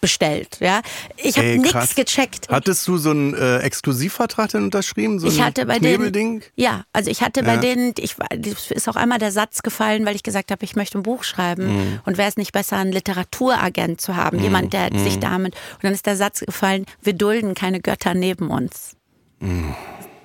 [0.00, 0.58] bestellt.
[0.60, 0.82] Ja,
[1.16, 2.48] ich habe nichts gecheckt.
[2.48, 5.18] Hattest du so einen äh, Exklusivvertrag denn unterschrieben?
[5.18, 8.16] So ich hatte bei denen, ja, also ich hatte bei bei denen, ich,
[8.70, 11.66] ist auch einmal der Satz gefallen, weil ich gesagt habe, ich möchte ein Buch schreiben.
[11.66, 12.00] Mhm.
[12.04, 14.44] Und wäre es nicht besser, einen Literaturagent zu haben, mhm.
[14.44, 15.20] jemand, der sich mhm.
[15.20, 15.54] damit.
[15.74, 18.96] Und dann ist der Satz gefallen, wir dulden keine Götter neben uns.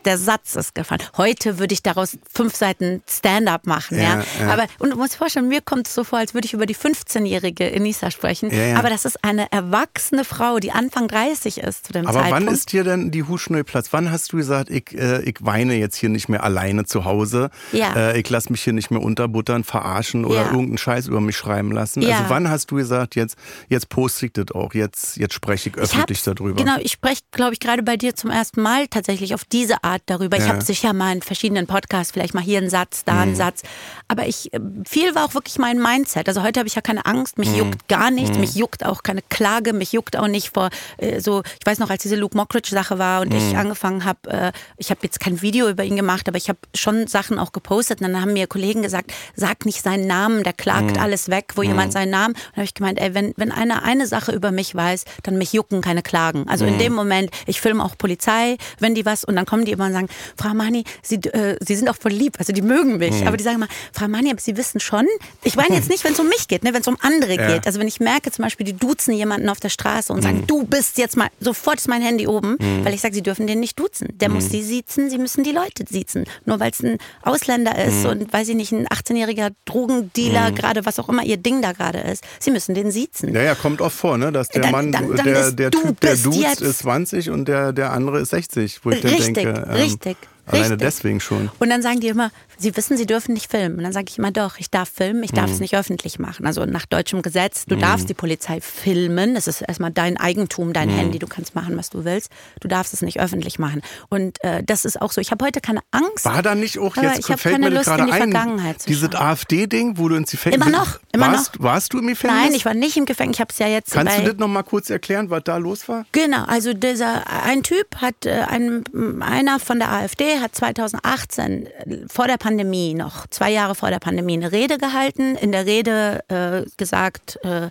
[0.10, 1.02] Der Satz ist gefallen.
[1.18, 4.24] Heute würde ich daraus fünf Seiten Stand-up machen, ja.
[4.40, 4.52] Ja.
[4.54, 6.66] Aber und du musst dir vorstellen, mir kommt es so vor, als würde ich über
[6.66, 8.50] die 15-jährige Enisa sprechen.
[8.50, 8.78] Ja, ja.
[8.78, 12.48] Aber das ist eine erwachsene Frau, die Anfang 30 ist zu dem Aber Zeitpunkt.
[12.48, 13.90] wann ist dir denn die Huschneu Platz?
[13.92, 17.52] Wann hast du gesagt, ich, äh, ich weine jetzt hier nicht mehr alleine zu Hause?
[17.72, 17.94] Ja.
[17.96, 21.72] Äh, ich lasse mich hier nicht mehr unterbuttern, verarschen oder irgendeinen Scheiß über mich schreiben
[21.72, 22.04] lassen.
[22.04, 23.36] Also wann hast du gesagt, jetzt,
[23.68, 26.56] jetzt poste ich das auch, jetzt, jetzt spreche ich Ich öffentlich hab's- darüber?
[26.64, 29.99] Genau, ich spreche, glaube ich, gerade bei dir zum ersten Mal tatsächlich auf diese Art
[30.06, 30.38] darüber.
[30.38, 30.50] Ich Ja.
[30.50, 33.20] habe sicher mal in verschiedenen Podcasts vielleicht mal hier einen Satz, da Mhm.
[33.20, 33.62] einen Satz.
[34.08, 36.28] Aber ich, äh, viel war auch wirklich mein Mindset.
[36.28, 37.44] Also heute habe ich ja keine Angst, Mhm.
[37.46, 41.20] mich juckt gar nichts, mich juckt auch keine Klage, mich juckt auch nicht vor äh,
[41.22, 43.36] so, ich weiß noch, als diese Luke Mockridge-Sache war und Mhm.
[43.38, 46.60] ich angefangen habe, äh, ich habe jetzt kein Video über ihn gemacht, aber ich habe
[46.76, 50.54] schon Sachen auch gepostet und dann haben mir Kollegen gesagt, sag nicht seinen Namen, der
[50.54, 51.02] klagt Mhm.
[51.02, 52.34] alles weg, wo jemand seinen Namen.
[52.34, 55.38] Und dann habe ich gemeint, ey, wenn, wenn einer eine Sache über mich weiß, dann
[55.38, 56.48] mich jucken keine Klagen.
[56.48, 56.74] Also Mhm.
[56.74, 59.88] in dem Moment, ich filme auch Polizei, wenn die was und dann kommen die immer
[59.88, 63.22] und sagen, Frau Mani, Sie, äh, Sie sind auch voll lieb, also die mögen mich.
[63.22, 63.28] Mhm.
[63.28, 65.06] Aber die sagen immer, Frau Mani, aber Sie wissen schon,
[65.44, 67.48] ich meine jetzt nicht, wenn es um mich geht, ne, wenn es um andere Ja.
[67.48, 67.66] geht.
[67.68, 70.24] Also wenn ich merke zum Beispiel, die duzen jemanden auf der Straße und Mhm.
[70.24, 73.48] sagen, du bist jetzt mal, sofort ist mein Handy oben, weil ich sage, Sie dürfen
[73.48, 74.08] den nicht duzen.
[74.20, 74.36] Der Mhm.
[74.36, 76.26] muss Sie siezen, Sie müssen die Leute siezen.
[76.46, 78.10] Nur weil es ein Ausländer ist Mhm.
[78.10, 82.00] und weiß ich nicht, ein 18-jähriger Drogendealer, gerade was auch immer ihr Ding da gerade
[82.00, 83.34] ist, Sie müssen den siezen.
[83.34, 84.32] Ja, ja, kommt oft vor, ne?
[84.32, 87.74] dass der Dann- Mann, dann- dann der, der Typ, der duzt, ist 20 und der,
[87.74, 88.80] der andere ist 60.
[88.84, 90.18] Wo ich Richtig, denke, ähm, richtig,
[90.50, 90.80] Alleine richtig.
[90.80, 91.50] deswegen schon.
[91.60, 93.78] Und dann sagen die immer, sie wissen, sie dürfen nicht filmen.
[93.78, 95.54] Und dann sage ich immer, doch, ich darf filmen, ich darf Mhm.
[95.54, 96.46] es nicht öffentlich machen.
[96.46, 99.36] Also nach deutschem Gesetz, du darfst die Polizei filmen.
[99.36, 100.74] Es ist erstmal dein Eigentum, Mhm.
[100.74, 102.32] dein Handy, du kannst machen, was du willst.
[102.60, 103.82] Du darfst es nicht öffentlich machen.
[104.10, 105.22] Und äh, das ist auch so.
[105.22, 106.26] Ich habe heute keine Angst.
[106.26, 108.82] War da nicht auch, jetzt ich fällt keine mir Lust, gerade in die ein, Vergangenheit
[108.82, 109.14] zu dieses.
[109.14, 110.66] AfD-Ding, wo du ins Gefängnis...
[110.68, 112.42] Immer noch, immer warst, Warst du im Gefängnis?
[112.44, 113.38] Nein, ich war nicht im Gefängnis.
[113.38, 115.88] Ich habe es ja jetzt Kannst du das noch mal kurz erklären, was da los
[115.88, 116.06] war?
[116.12, 118.84] Genau, also dieser ein Typ hat äh, ein,
[119.22, 124.00] einer von der AfD hat 2018 äh, vor der Pandemie noch zwei Jahre vor der
[124.00, 125.36] Pandemie eine Rede gehalten.
[125.36, 127.70] In der Rede äh, gesagt äh,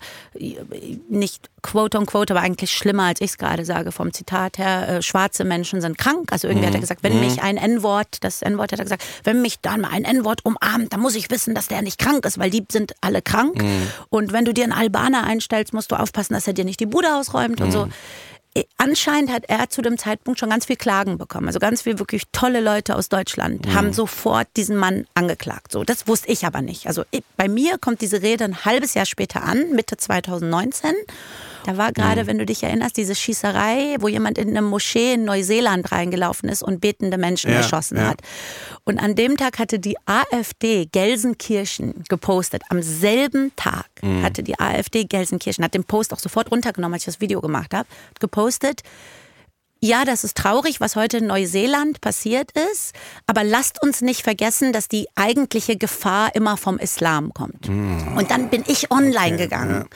[1.09, 4.89] nicht quote on quote, aber eigentlich schlimmer als ich es gerade sage vom Zitat her.
[4.89, 6.33] Äh, schwarze Menschen sind krank.
[6.33, 9.43] Also irgendwie hat er gesagt, wenn mich ein N-Wort, das N-Wort hat er gesagt, wenn
[9.43, 12.39] mich dann mal ein N-Wort umarmt, dann muss ich wissen, dass der nicht krank ist,
[12.39, 13.63] weil die sind alle krank.
[14.09, 16.87] Und wenn du dir einen Albaner einstellst, musst du aufpassen, dass er dir nicht die
[16.87, 17.89] Bude ausräumt und so.
[18.77, 21.47] Anscheinend hat er zu dem Zeitpunkt schon ganz viel Klagen bekommen.
[21.47, 25.73] Also ganz viel wirklich tolle Leute aus Deutschland haben sofort diesen Mann angeklagt.
[25.73, 26.87] So, das wusste ich aber nicht.
[26.87, 27.05] Also
[27.37, 30.93] bei mir kommt diese Rede ein halbes Jahr später an, Mitte 2019.
[31.69, 35.27] Da war gerade, wenn du dich erinnerst, diese Schießerei, wo jemand in eine Moschee in
[35.27, 38.07] Neuseeland reingelaufen ist und betende Menschen Ja, erschossen ja.
[38.07, 38.23] hat.
[38.85, 42.63] Und an dem Tag hatte die AfD Gelsenkirchen gepostet.
[42.71, 43.85] Am selben Tag
[44.23, 47.75] hatte die AfD Gelsenkirchen, hat den Post auch sofort runtergenommen, als ich das Video gemacht
[47.75, 47.87] habe,
[48.19, 48.81] gepostet.
[49.81, 52.95] Ja, das ist traurig, was heute in Neuseeland passiert ist,
[53.27, 57.69] aber lasst uns nicht vergessen, dass die eigentliche Gefahr immer vom Islam kommt.
[58.17, 59.89] Und dann bin ich online gegangen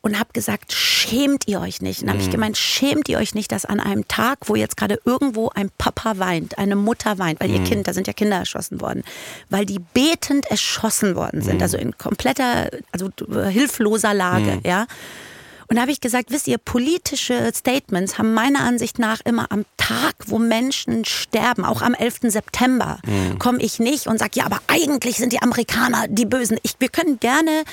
[0.00, 2.02] und habe gesagt, schämt ihr euch nicht?
[2.02, 5.00] Und habe ich gemeint, schämt ihr euch nicht, dass an einem Tag, wo jetzt gerade
[5.04, 8.80] irgendwo ein Papa weint, eine Mutter weint, weil ihr Kind, da sind ja Kinder erschossen
[8.80, 9.04] worden,
[9.50, 14.86] weil die betend erschossen worden sind, also in kompletter, also äh, hilfloser Lage, ja.
[15.68, 19.66] Und da habe ich gesagt, wisst ihr, politische Statements haben meiner Ansicht nach immer am
[19.76, 22.20] Tag, wo Menschen sterben, auch am 11.
[22.22, 23.00] September,
[23.38, 26.58] komme ich nicht und sage, ja, aber eigentlich sind die Amerikaner die Bösen.
[26.62, 27.64] Ich, wir können gerne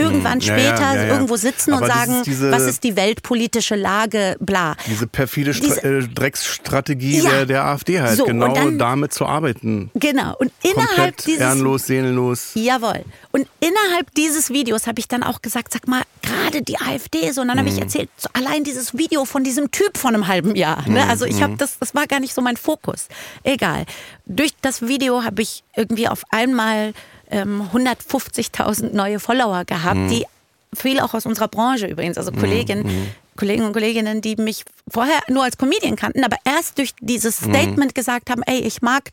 [0.00, 1.12] irgendwann Ja, ja, später ja, ja.
[1.12, 4.76] irgendwo sitzen Aber und sagen, diese- was ist die weltpolitische Lage, bla.
[4.86, 9.90] Diese perfide Diese- äh, Drecksstrategie der, der AfD halt, So, genau dann- damit zu arbeiten.
[9.94, 10.34] Genau.
[10.38, 12.50] Und innerhalb Komplett dieses ehrenlos, seelenlos.
[12.54, 13.04] Jawohl.
[13.32, 17.40] Und innerhalb dieses Videos habe ich dann auch gesagt, sag mal, gerade die AfD so.
[17.42, 20.54] Und dann habe ich erzählt, so allein dieses Video von diesem Typ von einem halben
[20.56, 20.86] Jahr.
[20.88, 21.06] Ne?
[21.08, 23.08] Also ich habe das, das war gar nicht so mein Fokus.
[23.44, 23.84] Egal.
[24.26, 26.92] Durch das Video habe ich irgendwie auf einmal
[27.30, 30.26] ähm, 150.000 neue Follower gehabt, die
[30.74, 35.44] viele auch aus unserer Branche übrigens, also Kolleginnen, Kollegen und Kolleginnen, die mich vorher nur
[35.44, 39.10] als Comedian kannten, aber erst durch dieses Statement gesagt haben, ey, ich mag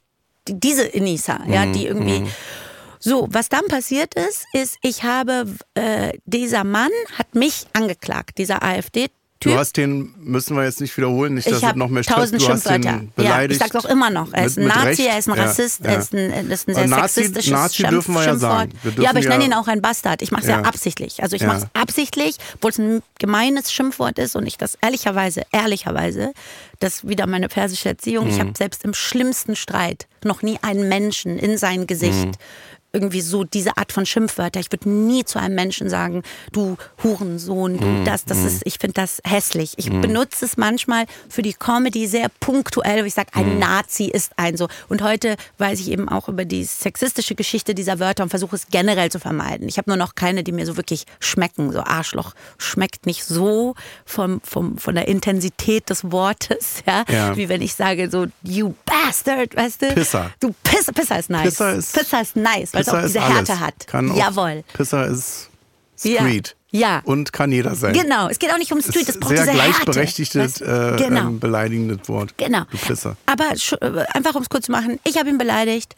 [0.48, 2.26] die- diese Enisa, ja, die irgendwie
[3.00, 8.64] so, was dann passiert ist, ist, ich habe, äh, dieser Mann hat mich angeklagt, dieser
[8.64, 9.12] AfD-Typ.
[9.40, 12.16] Du hast den, müssen wir jetzt nicht wiederholen, nicht, dass ich es noch mehr Stress
[12.32, 12.90] tausend du hast den Schimpfwörter.
[12.90, 13.60] Ja, ich beleidigt.
[13.62, 14.34] sag's auch immer noch.
[14.34, 15.12] Er ist ein Mit- mit Nazi, Recht.
[15.14, 15.86] er ist ein Ja, Rassist, ja.
[15.92, 18.52] er ist ein, das ist ein sehr Nazi- sexistisches Nazi dürfen wir ja Schimpfwort.
[18.52, 18.72] sagen.
[18.82, 20.24] Wir ja, aber ich nenne ja- ihn auch ein Bastard.
[20.24, 20.58] Ich mache es ja.
[20.62, 20.64] Ja.
[20.64, 21.22] absichtlich.
[21.22, 21.50] Also ich Ja.
[21.50, 26.34] mache es absichtlich, obwohl es ein gemeines Schimpfwort ist und ich das ehrlicherweise, ehrlicherweise,
[26.80, 28.32] das ist wieder meine persische Erziehung, Mhm.
[28.32, 32.30] ich habe selbst im schlimmsten Streit noch nie einen Menschen in sein Gesicht
[32.94, 34.60] irgendwie so diese Art von Schimpfwörter.
[34.60, 38.06] Ich würde nie zu einem Menschen sagen, du Hurensohn, du Mhm.
[38.06, 39.74] das, das ist, ich finde das hässlich.
[39.78, 44.32] Ich benutze es manchmal für die Comedy sehr punktuell, wo ich sage, ein Nazi ist
[44.38, 44.68] ein so.
[44.90, 48.68] Und heute weiß ich eben auch über die sexistische Geschichte dieser Wörter und versuche es
[48.68, 49.68] generell zu vermeiden.
[49.68, 51.72] Ich habe nur noch keine, die mir so wirklich schmecken.
[51.72, 53.76] So Arschloch schmeckt nicht so
[54.06, 57.36] vom, vom, von der Intensität des Wortes, ja, Ja.
[57.38, 59.94] wie wenn ich sage so, you bastard, weißt du?
[59.94, 60.32] Pisser.
[60.40, 61.44] Du Pisser, Pisser ist nice.
[61.44, 63.36] Pisser ist- Pisser ist nice, weil es Pisser auch ist diese alles.
[63.50, 63.88] Härte hat.
[63.88, 64.64] Kann auch, Jawohl.
[64.74, 65.50] Pisser ist
[66.04, 66.22] Ja.
[66.22, 66.56] Street.
[66.70, 67.02] Ja.
[67.06, 67.94] Und kann jeder sein.
[67.94, 70.96] Genau, es geht auch nicht um Street, es braucht sehr diese gleichberechtigtes, Härte.
[70.98, 71.22] äh, genau.
[71.22, 72.38] ähm, beleidigendes Wort.
[72.38, 72.64] Genau.
[72.70, 73.16] Du Pisser.
[73.26, 73.46] Aber
[73.82, 75.96] äh, einfach um es kurz zu machen, ich habe ihn beleidigt,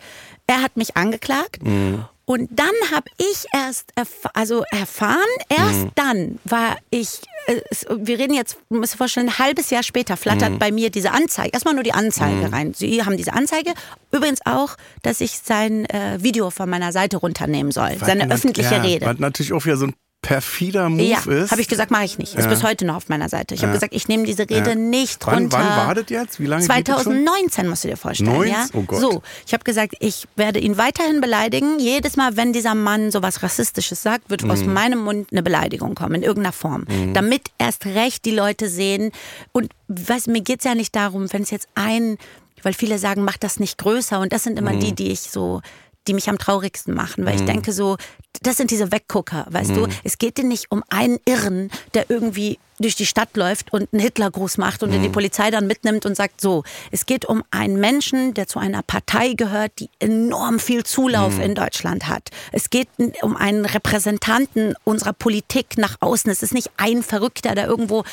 [0.47, 2.05] er hat mich angeklagt Mhm.
[2.29, 5.17] Und dann habe ich erst erf also erfahren,
[5.49, 5.91] erst Mhm.
[5.95, 7.59] dann war ich, äh,
[7.97, 10.59] wir reden jetzt, muss ich vorstellen, ein halbes Jahr später flattert Mhm.
[10.59, 12.75] bei mir diese Anzeige, erstmal nur die Anzeige rein.
[12.75, 13.73] Sie haben diese Anzeige,
[14.11, 18.75] übrigens auch, dass ich sein äh, Video von meiner Seite runternehmen soll, seine Was öffentliche
[18.75, 19.07] ja, Rede.
[19.07, 21.51] Was natürlich auch wieder so ein perfider Move Ja, ist.
[21.51, 22.35] habe ich gesagt, mache ich nicht.
[22.35, 22.49] Ist Ja.
[22.49, 23.55] bis heute noch auf meiner Seite.
[23.55, 24.75] Ich habe gesagt, ich nehme diese Rede Ja.
[24.75, 25.57] nicht Wann- runter.
[25.59, 26.39] wann war das jetzt?
[26.41, 27.23] Wie lange geht das schon?
[27.23, 28.29] 2019 musst du dir vorstellen.
[28.31, 28.51] 19?
[28.53, 28.65] Ja?
[28.73, 28.99] Oh Gott.
[28.99, 31.79] So, ich habe gesagt, ich werde ihn weiterhin beleidigen.
[31.79, 34.51] Jedes Mal, wenn dieser Mann sowas Rassistisches sagt, wird Mhm.
[34.51, 36.85] aus meinem Mund eine Beleidigung kommen, in irgendeiner Form.
[37.13, 39.11] Damit erst recht die Leute sehen.
[39.53, 42.17] Und weißt, mir geht's ja nicht darum, wenn es jetzt ein,
[42.61, 44.19] weil viele sagen, mach das nicht größer.
[44.19, 44.79] Und das sind immer Mhm.
[44.81, 45.61] die, die ich so
[46.09, 47.95] die mich am traurigsten machen, weil ich denke so,
[48.41, 49.75] das sind diese Weggucker, weißt Mhm.
[49.75, 49.87] du?
[50.03, 54.01] Es geht dir nicht um einen Irren, der irgendwie durch die Stadt läuft und einen
[54.01, 55.03] Hitlergruß macht und den Mhm.
[55.03, 56.63] die Polizei dann mitnimmt und sagt so.
[56.91, 61.41] Es geht um einen Menschen, der zu einer Partei gehört, die enorm viel Zulauf Mhm.
[61.41, 62.29] in Deutschland hat.
[62.51, 62.87] Es geht
[63.21, 66.31] um einen Repräsentanten unserer Politik nach außen.
[66.31, 68.03] Es ist nicht ein Verrückter, der irgendwo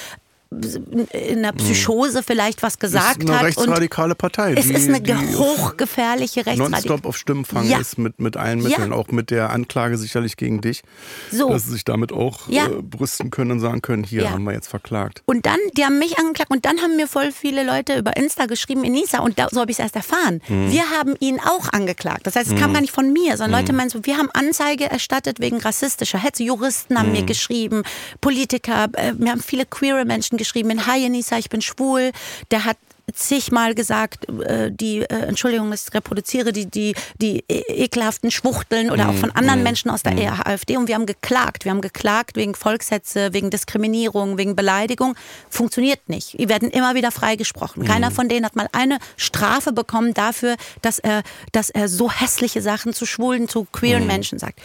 [1.13, 3.25] in der Psychose vielleicht was gesagt Mhm.
[3.25, 3.45] ist eine hat.
[3.47, 4.55] rechtsradikale Partei.
[4.55, 5.01] es die, ist eine
[5.37, 6.71] hochgefährliche Rechtsradikale.
[6.71, 7.79] nonstop auf Stimmenfang Ja.
[7.79, 8.97] ist mit, mit allen Mitteln, Ja.
[8.97, 10.83] auch mit der Anklage sicherlich gegen dich,
[11.31, 11.51] So.
[11.51, 12.67] dass sie sich damit auch Ja.
[12.67, 15.23] äh, brüsten können und sagen können, hier haben wir jetzt verklagt.
[15.27, 18.47] Und dann, die haben mich angeklagt und dann haben mir voll viele Leute über Insta
[18.47, 20.41] geschrieben, Enisa, und da, so habe ich es erst erfahren.
[20.49, 20.71] Mhm.
[20.73, 22.27] Wir haben ihn auch angeklagt.
[22.27, 23.67] Das heißt, es kam gar nicht von mir, sondern Mhm.
[23.67, 26.43] Leute meinen so, wir haben Anzeige erstattet wegen rassistischer Hetze.
[26.45, 27.27] Juristen haben mir Mhm.
[27.27, 27.83] geschrieben,
[28.21, 32.13] Politiker, äh, mir haben viele queere Menschen geschrieben, in Hi Enisa, ich bin schwul.
[32.51, 32.77] Der hat
[33.15, 39.09] zigmal gesagt, äh, die, äh, Entschuldigung, ich reproduziere die, die, die e- ekelhaften Schwuchteln oder
[39.09, 40.17] auch von anderen Menschen aus der
[40.47, 41.65] AfD und wir haben geklagt.
[41.65, 45.15] Wir haben geklagt wegen Volkshetze, wegen Diskriminierung, wegen Beleidigung.
[45.49, 46.39] Funktioniert nicht.
[46.39, 47.85] Die werden immer wieder freigesprochen.
[47.85, 51.23] Keiner von denen hat mal eine Strafe bekommen dafür, dass er,
[51.53, 54.59] dass er so hässliche Sachen zu schwulen, zu queeren Menschen sagt.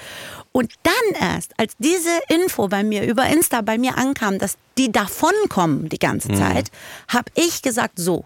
[0.53, 4.91] Und dann erst, als diese Info bei mir über Insta bei mir ankam, dass die
[4.91, 6.71] davonkommen die ganze Zeit,
[7.07, 8.25] habe ich gesagt, so,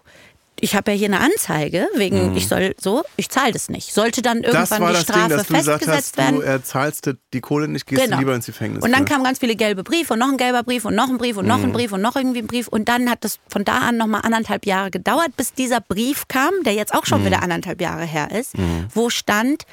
[0.60, 3.94] ich habe ja hier eine Anzeige wegen, ich soll so, ich zahle das nicht.
[3.94, 6.36] Sollte dann Das irgendwann war die das Ding, Strafe gesagt festgesetzt hast, werden.
[6.38, 8.84] du äh, zahlst die Kohle nicht, gehst du lieber ins Gefängnis.
[8.84, 9.14] Und dann für.
[9.14, 11.46] kamen ganz viele gelbe Briefe und noch ein gelber Brief und noch ein Brief und
[11.46, 11.74] noch ein Mhm.
[11.74, 12.68] Brief und noch irgendwie ein Brief.
[12.70, 16.52] Und dann hat das von da an nochmal anderthalb Jahre gedauert, bis dieser Brief kam,
[16.66, 17.06] der jetzt auch Mhm.
[17.08, 18.54] schon wieder anderthalb Jahre her ist,
[18.94, 19.64] wo stand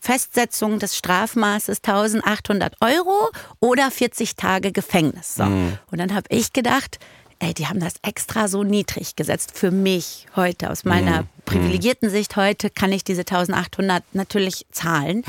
[0.00, 3.30] Festsetzung des Strafmaßes 1800 Euro
[3.60, 5.34] oder 40 Tage Gefängnis.
[5.34, 5.44] So.
[5.44, 5.78] Mhm.
[5.90, 6.98] Und dann habe ich gedacht,
[7.40, 10.70] ey, die haben das extra so niedrig gesetzt für mich heute.
[10.70, 15.24] Aus meiner privilegierten Sicht heute kann ich diese 1800 natürlich zahlen.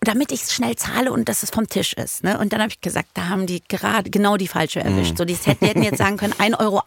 [0.00, 2.22] Damit ich es schnell zahle und dass es vom Tisch ist.
[2.22, 2.38] Ne?
[2.38, 5.18] Und dann habe ich gesagt, da haben die gerade genau die falsche erwischt.
[5.18, 6.82] So, die hätten, jetzt sagen können, 1,80 Euro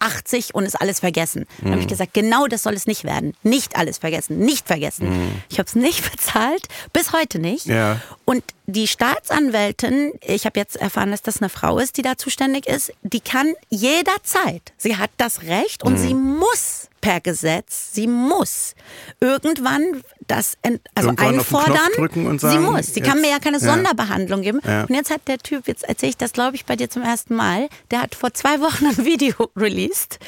[0.54, 1.46] und ist alles vergessen.
[1.62, 3.34] Dann habe ich gesagt, genau das soll es nicht werden.
[3.44, 5.42] Nicht alles vergessen, nicht vergessen.
[5.50, 7.66] Ich habe es nicht bezahlt, bis heute nicht.
[7.66, 8.00] Ja.
[8.24, 12.68] Und die Staatsanwältin, ich habe jetzt erfahren, dass das eine Frau ist, die da zuständig
[12.68, 18.76] ist, die kann jederzeit, sie hat das Recht und sie muss per Gesetz, sie muss
[19.20, 20.58] irgendwann das
[20.96, 22.26] also Irgendwann einfordern.
[22.28, 22.94] und sie sagen, muss.
[22.94, 23.72] Sie kann mir ja keine ja.
[23.74, 24.62] Sonderbehandlung geben.
[24.66, 24.84] Ja.
[24.84, 27.36] Und jetzt hat der Typ, jetzt erzähle ich das, glaube ich, bei dir zum ersten
[27.36, 30.20] Mal, der hat vor zwei Wochen ein Video released,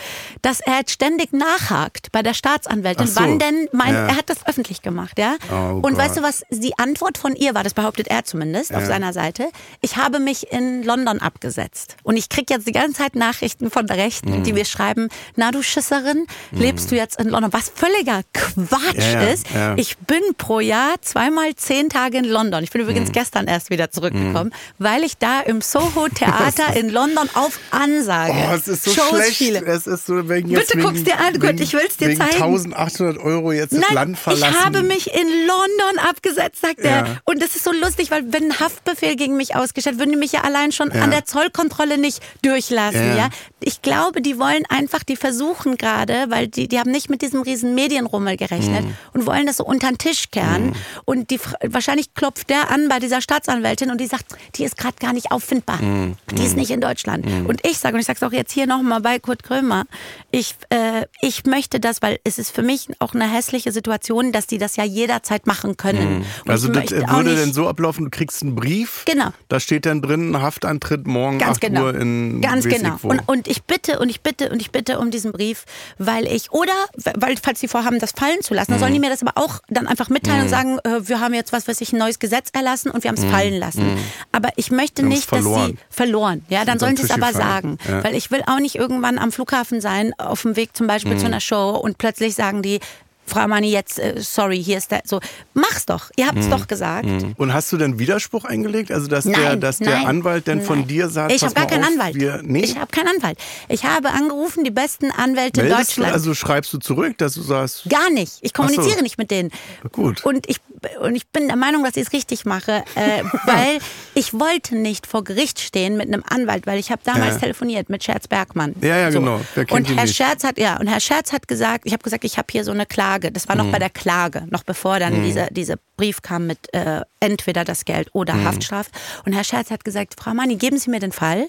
[0.42, 3.20] dass er jetzt ständig nachhakt bei der Staatsanwältin, so.
[3.22, 4.08] wann denn mein, Ja.
[4.08, 5.36] er hat das öffentlich gemacht, ja.
[5.52, 6.24] Oh und weißt Gott.
[6.24, 7.64] du, was die Antwort von ihr war?
[7.64, 9.50] Das behauptet er zumindest auf seiner Seite.
[9.82, 11.96] Ich habe mich in London abgesetzt.
[12.04, 14.44] Und ich kriege jetzt die ganze Zeit Nachrichten von der Rechten, Mhm.
[14.44, 16.26] die mir schreiben, na du Schisserin,
[16.64, 17.52] lebst du jetzt in London?
[17.54, 19.46] Was völliger Quatsch Ja, ja, ist.
[19.54, 19.76] ja.
[19.78, 22.64] Ich bin pro Jahr zweimal zehn Tage in London.
[22.64, 23.14] Ich bin übrigens Mhm.
[23.14, 28.54] gestern erst wieder zurückgekommen, weil ich da im Soho Theater in London auf Ansage Oh,
[28.56, 29.36] es ist so Shows schlecht.
[29.36, 29.66] spiele.
[29.66, 31.40] Es ist so wegen jetzt Bitte wegen, guck's dir an.
[31.40, 32.36] Gut, ich will's dir wegen zeigen.
[32.44, 34.56] 1800 Euro jetzt das Nein, Land verlassen.
[34.58, 37.18] ich habe mich in London abgesetzt, sagt er.
[37.26, 40.32] Und das ist so lustig, weil wenn ein Haftbefehl gegen mich ausgestellt, würden die mich
[40.32, 43.18] ja allein schon an der Zollkontrolle nicht durchlassen.
[43.18, 43.30] Ja.
[43.60, 47.42] Ich glaube, die wollen einfach, die versuchen gerade, weil die, die haben nicht mit diesem
[47.42, 48.94] riesen Medienrummel gerechnet Mhm.
[49.14, 50.76] und wollen das so unter den Tisch kehren.
[51.06, 54.26] Und die, wahrscheinlich klopft der an bei dieser Staatsanwältin und die sagt,
[54.56, 55.82] die ist gerade gar nicht auffindbar.
[55.82, 56.16] Mhm.
[56.32, 57.26] Die ist nicht in Deutschland.
[57.48, 59.86] Und ich sage, und ich sage es auch jetzt hier nochmal bei Kurt Krömer,
[60.32, 64.48] ich, äh, ich möchte das, weil es ist für mich auch eine hässliche Situation, dass
[64.48, 66.26] die das ja jederzeit machen können.
[66.46, 69.32] Und Also das würde denn so ablaufen, du kriegst einen Brief, Genau.
[69.50, 71.84] da steht dann drin, Haftantritt morgen Ganz 8 genau.
[71.86, 72.98] Uhr in Ganz ich genau.
[73.02, 73.10] wo.
[73.10, 75.66] Und, und ich bitte und ich bitte und ich bitte um diesen Brief,
[75.98, 76.74] weil ich, oder,
[77.16, 79.06] weil, falls sie vorhaben, das fallen zu lassen, dann sollen die Mhm.
[79.06, 81.80] mir das aber auch dann einfach mitteilen und sagen, äh, wir haben jetzt, was weiß
[81.82, 83.98] ich, ein neues Gesetz erlassen und wir haben es fallen lassen.
[84.32, 85.10] Aber ich möchte Mhm.
[85.10, 86.46] Nicht, dass sie verloren.
[86.50, 87.78] Ja, dann sollen sie es aber gefallen.
[87.78, 87.78] sagen.
[87.88, 88.04] Ja.
[88.04, 91.20] Weil ich will auch nicht irgendwann am Flughafen sein, auf dem Weg zum Beispiel Mhm.
[91.20, 92.80] zu einer Show und plötzlich sagen die,
[93.26, 95.20] Frau Mani, jetzt, äh, sorry, hier ist der, so,
[95.54, 96.12] mach's doch.
[96.18, 96.30] Ihr Mhm.
[96.30, 97.08] habt's doch gesagt.
[97.38, 98.92] Und hast du denn Widerspruch eingelegt?
[98.92, 100.88] Also dass der, Nein, dass der nein, Anwalt denn von nein.
[100.88, 102.16] dir sagt, ich habe gar keinen auf, Anwalt.
[102.16, 103.38] Wir, nee, Ich habe keinen Anwalt.
[103.70, 106.14] Ich habe angerufen, die besten Anwälte in meldest du, Deutschland.
[106.14, 108.34] also schreibst du zurück, dass du sagst, Gar nicht.
[108.42, 109.02] Ich kommuniziere so.
[109.02, 109.52] nicht mit denen.
[109.92, 110.24] Gut.
[110.26, 110.58] Und ich,
[111.02, 113.80] und ich bin der Meinung, dass ich es richtig mache, äh, weil
[114.14, 117.40] ich wollte nicht vor Gericht stehen mit einem Anwalt, weil ich habe damals Ja.
[117.42, 118.76] telefoniert mit Scherz Bergmann.
[118.82, 119.40] Ja, ja, genau.
[119.56, 120.16] Wer kennt und Herr nicht?
[120.16, 122.72] Scherz hat ja und Herr Scherz hat gesagt, ich habe gesagt, ich habe hier so
[122.72, 123.32] eine Klage.
[123.32, 123.72] Das war noch Mhm.
[123.72, 128.10] bei der Klage, noch bevor dann dieser dieser Brief kam mit äh, entweder das Geld
[128.12, 128.44] oder Mhm.
[128.44, 128.90] Haftstrafe.
[129.26, 131.48] Und Herr Scherz hat gesagt, Frau Mani, geben Sie mir den Fall.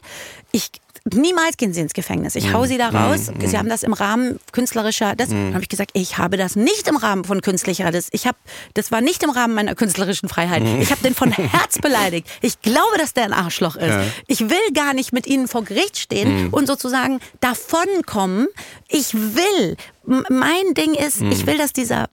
[0.53, 0.71] Ich
[1.13, 2.35] Niemals gehen Sie ins Gefängnis.
[2.35, 3.31] Ich hau Sie da raus.
[3.39, 5.15] Sie haben das im Rahmen künstlerischer.
[5.15, 7.91] Das Dann habe ich gesagt, ich habe das nicht im Rahmen von künstlicher.
[7.91, 8.37] Das, ich hab,
[8.73, 10.63] das war nicht im Rahmen meiner künstlerischen Freiheit.
[10.81, 12.27] Ich habe den von Herz beleidigt.
[12.41, 13.93] Ich glaube, dass der ein Arschloch ist.
[14.29, 18.47] Ich will gar nicht mit Ihnen vor Gericht stehen und sozusagen davonkommen.
[18.89, 19.77] Ich will.
[20.07, 22.09] Mein Ding ist, ich will, dass dieser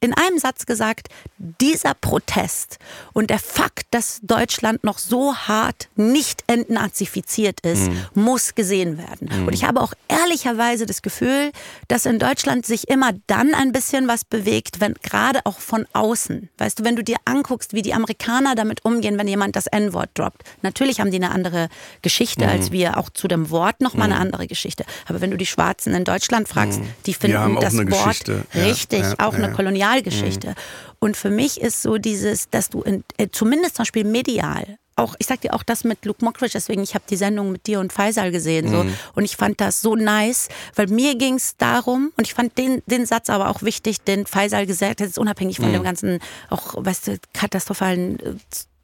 [0.00, 2.78] in einem Satz gesagt, dieser Protest
[3.12, 9.46] und der Fakt, dass Deutschland noch so hart nicht entnazifiziert ist, muss gesehen werden.
[9.46, 11.50] Und ich habe auch ehrlicherweise das Gefühl,
[11.88, 16.50] dass in Deutschland sich immer dann ein bisschen was bewegt, wenn gerade auch von außen.
[16.58, 20.10] Weißt du, wenn du dir anguckst, wie die Amerikaner damit umgehen, wenn jemand das N-Wort
[20.14, 20.42] droppt.
[20.62, 21.68] Natürlich haben die eine andere
[22.02, 24.84] Geschichte als wir, auch zu dem Wort noch mal eine andere Geschichte.
[25.06, 28.46] Aber wenn du die Schwarzen in Deutschland fragst, die finden das Wort Geschichte.
[28.52, 29.54] Ja, richtig, ja, auch eine ja.
[29.86, 30.54] Kolonialgeschichte.
[30.98, 35.14] Und für mich ist so dieses, dass du in, äh, zumindest zum Beispiel medial, auch,
[35.18, 37.80] ich sag dir auch das mit Luke Mockridge, deswegen, ich habe die Sendung mit dir
[37.80, 42.12] und Faisal gesehen, so, und ich fand das so nice, weil mir ging es darum,
[42.16, 45.58] und ich fand den, den Satz aber auch wichtig, den Faisal gesagt hat, ist unabhängig
[45.58, 46.18] von dem ganzen,
[46.48, 48.34] auch, weißt du, katastrophalen äh,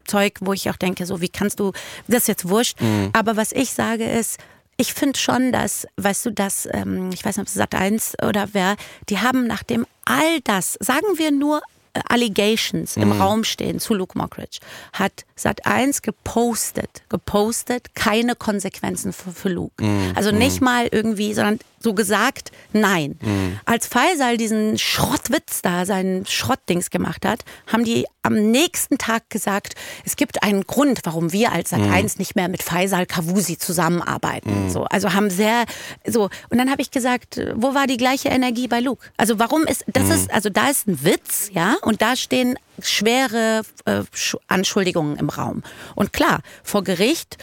[0.05, 1.73] Zeug, wo ich auch denke, so, wie kannst du,
[2.09, 2.77] das ist jetzt wurscht,
[3.15, 4.39] aber was ich sage ist,
[4.77, 8.15] ich finde schon, dass, weißt du, dass, ähm, ich weiß nicht, ob es Sat 1
[8.27, 8.77] oder wer,
[9.09, 11.63] die haben nachdem all das, sagen wir nur
[11.95, 14.59] äh, Allegations im Raum stehen zu Luke Mockridge,
[14.93, 19.85] hat Sat 1 gepostet, gepostet, keine Konsequenzen für, für Luke.
[20.15, 23.19] Also nicht mal irgendwie, sondern so gesagt, nein.
[23.65, 29.75] Als Faisal diesen Schrottwitz da, seinen Schrottdings gemacht hat, haben die am nächsten Tag gesagt,
[30.05, 34.71] es gibt einen Grund, warum wir als Sat 1 nicht mehr mit Faisal Kavusi zusammenarbeiten.
[34.71, 35.65] So, also haben sehr
[36.07, 39.05] so und dann habe ich gesagt, wo war die gleiche Energie bei Luke?
[39.17, 43.63] Also warum ist das ist also da ist ein Witz, ja, und da stehen schwere
[43.87, 45.63] äh, Sch- Anschuldigungen im Raum.
[45.95, 47.39] Und klar, vor Gericht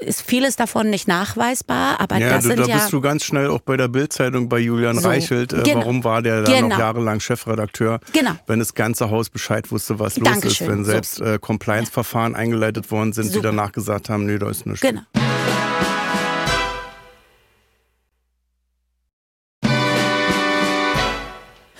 [0.00, 3.24] ist vieles davon nicht nachweisbar, aber Ja, das du, sind da ja bist du ganz
[3.24, 5.52] schnell auch bei der Bildzeitung bei Julian So, Reichelt.
[5.52, 5.78] Äh, genau.
[5.80, 6.68] Warum war der da Genau.
[6.68, 8.00] noch jahrelang Chefredakteur?
[8.12, 8.32] Genau.
[8.46, 10.66] Wenn das ganze Haus Bescheid wusste, was los Dankeschön.
[10.66, 10.90] ist, wenn So.
[10.90, 13.48] selbst äh, Compliance-Verfahren eingeleitet worden sind, die Super.
[13.48, 14.80] danach gesagt haben, nee, da ist nichts.
[14.80, 15.02] genau.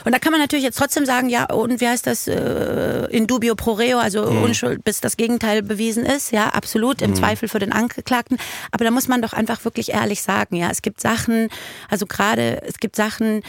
[0.05, 3.27] Und da kann man natürlich jetzt trotzdem sagen, ja, und wie heißt das, äh, in
[3.27, 7.59] dubio pro reo, also Unschuld, bis das Gegenteil bewiesen ist, ja, absolut, im Zweifel für
[7.59, 8.39] den Angeklagten.
[8.71, 11.49] Aber da muss man doch einfach wirklich ehrlich sagen, ja, es gibt Sachen,
[11.89, 13.43] also gerade, es gibt Sachen,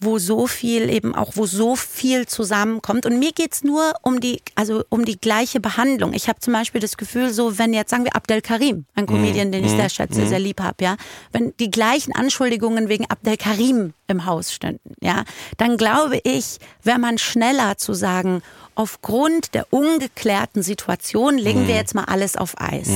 [0.00, 3.06] wo so viel eben auch, wo so viel zusammenkommt.
[3.06, 6.12] Und mir geht's nur um die, also um die gleiche Behandlung.
[6.12, 9.52] Ich habe zum Beispiel das Gefühl, so wenn jetzt sagen wir Abdel Karim, ein Comedian,
[9.52, 10.96] den ich sehr schätze, sehr lieb hab, ja,
[11.32, 15.24] wenn die gleichen Anschuldigungen wegen Abdel Karim im Haus stünden, ja,
[15.56, 18.42] dann glaube ich, wäre man schneller zu sagen,
[18.76, 22.88] aufgrund der ungeklärten Situation legen wir jetzt mal alles auf Eis.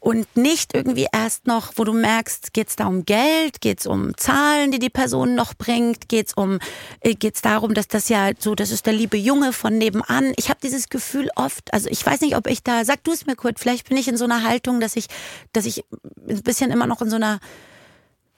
[0.00, 4.72] Und nicht irgendwie erst noch, wo du merkst, geht's da um Geld, geht's um Zahlen,
[4.72, 6.58] die die Person noch bringt, geht's um,
[7.00, 10.32] äh, geht's darum, dass das ja so, das ist der liebe Junge von nebenan.
[10.36, 13.26] Ich habe dieses Gefühl oft, also ich weiß nicht, ob ich da, sag du es
[13.26, 15.06] mir kurz, vielleicht bin ich in so einer Haltung, dass ich,
[15.52, 15.84] dass ich
[16.28, 17.38] ein bisschen immer noch in so einer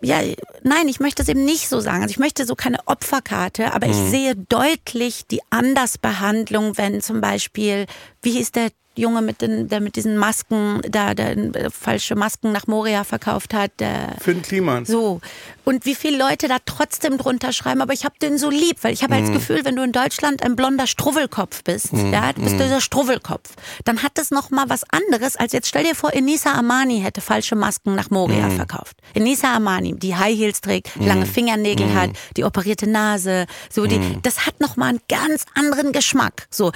[0.03, 0.21] ja,
[0.63, 2.03] nein, ich möchte es eben nicht so sagen.
[2.03, 7.87] Also ich möchte so keine Opferkarte, aber ich sehe deutlich die Andersbehandlung, wenn zum Beispiel,
[8.21, 12.53] wie hieß der Junge mit den, der mit diesen Masken, da der äh, falsche Masken
[12.53, 13.71] nach Moria verkauft hat.
[13.79, 14.85] Der, Finn Kliman.
[14.85, 15.21] so.
[15.65, 18.93] Und wie viele Leute da trotzdem drunter schreiben, aber ich habe den so lieb, weil
[18.93, 22.43] ich habe halt das Gefühl, wenn du in Deutschland ein blonder Struwwelkopf bist, ja, du
[22.43, 23.51] bist dieser Struwwelkopf,
[23.85, 27.55] dann hat das nochmal was anderes, als jetzt stell dir vor, Enisa Armani hätte falsche
[27.55, 28.97] Masken nach Moria verkauft.
[29.15, 34.47] Enisa Armani, die High Heels trägt, lange Fingernägel hat, die operierte Nase, so die, das
[34.47, 36.47] hat nochmal einen ganz anderen Geschmack.
[36.51, 36.73] So.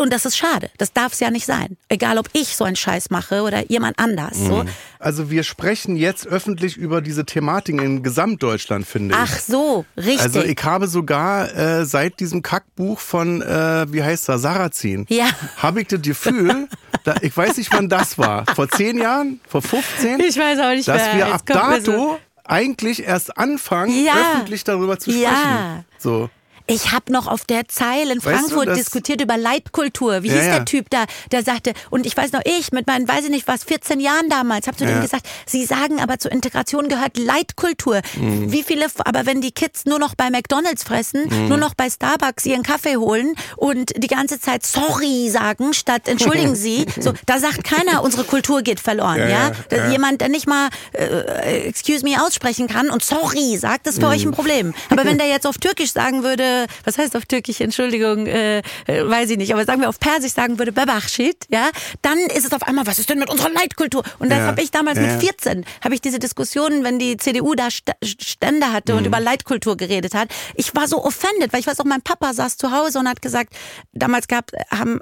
[0.00, 0.70] Und das ist schade.
[0.78, 1.76] Das darf es ja nicht sein.
[1.88, 4.36] Egal, ob ich so einen Scheiß mache oder jemand anders.
[4.38, 4.64] So.
[4.98, 9.20] Also wir sprechen jetzt öffentlich über diese Thematik in Gesamtdeutschland, finde ich.
[9.20, 10.20] Ach so, richtig.
[10.20, 15.26] Also ich habe sogar äh, seit diesem Kackbuch von, äh, wie heißt er, Sarrazin, Ja.
[15.58, 16.68] habe ich das Gefühl,
[17.04, 20.70] da, ich weiß nicht, wann das war, vor zehn Jahren, vor 15, Ich weiß auch
[20.74, 21.16] nicht dass mehr.
[21.16, 24.14] wir Jetzt ab mir so- dato eigentlich erst anfangen, Ja.
[24.32, 25.24] öffentlich darüber zu sprechen.
[25.24, 25.84] Ja.
[25.98, 26.30] So.
[26.68, 30.22] Ich habe noch auf der Zeil in Weißt du, Frankfurt diskutiert über Leitkultur.
[30.24, 30.56] Wie Ja, hieß ja.
[30.56, 33.46] der Typ da, der sagte, und ich weiß noch, ich mit meinen, weiß ich nicht
[33.46, 34.90] was, 14 Jahren damals, habe zu Ja.
[34.90, 38.00] dem gesagt, Sie sagen aber zur Integration gehört Leitkultur.
[38.16, 38.50] Mhm.
[38.50, 41.48] Wie viele, aber wenn die Kids nur noch bei McDonalds fressen, Mhm.
[41.48, 46.54] nur noch bei Starbucks ihren Kaffee holen und die ganze Zeit sorry sagen statt entschuldigen
[46.56, 49.52] Sie, so, da sagt keiner, unsere Kultur geht verloren, Ja, ja?
[49.70, 49.90] ja, ja.
[49.90, 54.12] Jemand, der nicht mal äh, excuse me aussprechen kann und sorry sagt, ist für Mhm.
[54.12, 54.74] euch ein Problem.
[54.90, 58.62] Aber wenn der jetzt auf Türkisch sagen würde, was heißt auf Türkisch, Entschuldigung, äh, äh,
[58.86, 61.68] weiß ich nicht, aber sagen wir auf Persisch sagen würde, Babachshit, ja,
[62.02, 64.02] dann ist es auf einmal, was ist denn mit unserer Leitkultur?
[64.18, 64.46] Und das Ja.
[64.46, 65.12] habe ich damals Ja, ja.
[65.12, 68.98] mit 14, habe ich diese Diskussionen, wenn die CDU da St Stände hatte Mhm.
[68.98, 72.32] und über Leitkultur geredet hat, ich war so offended, weil ich weiß auch, mein Papa
[72.34, 73.52] saß zu Hause und hat gesagt,
[73.92, 75.00] damals gab haben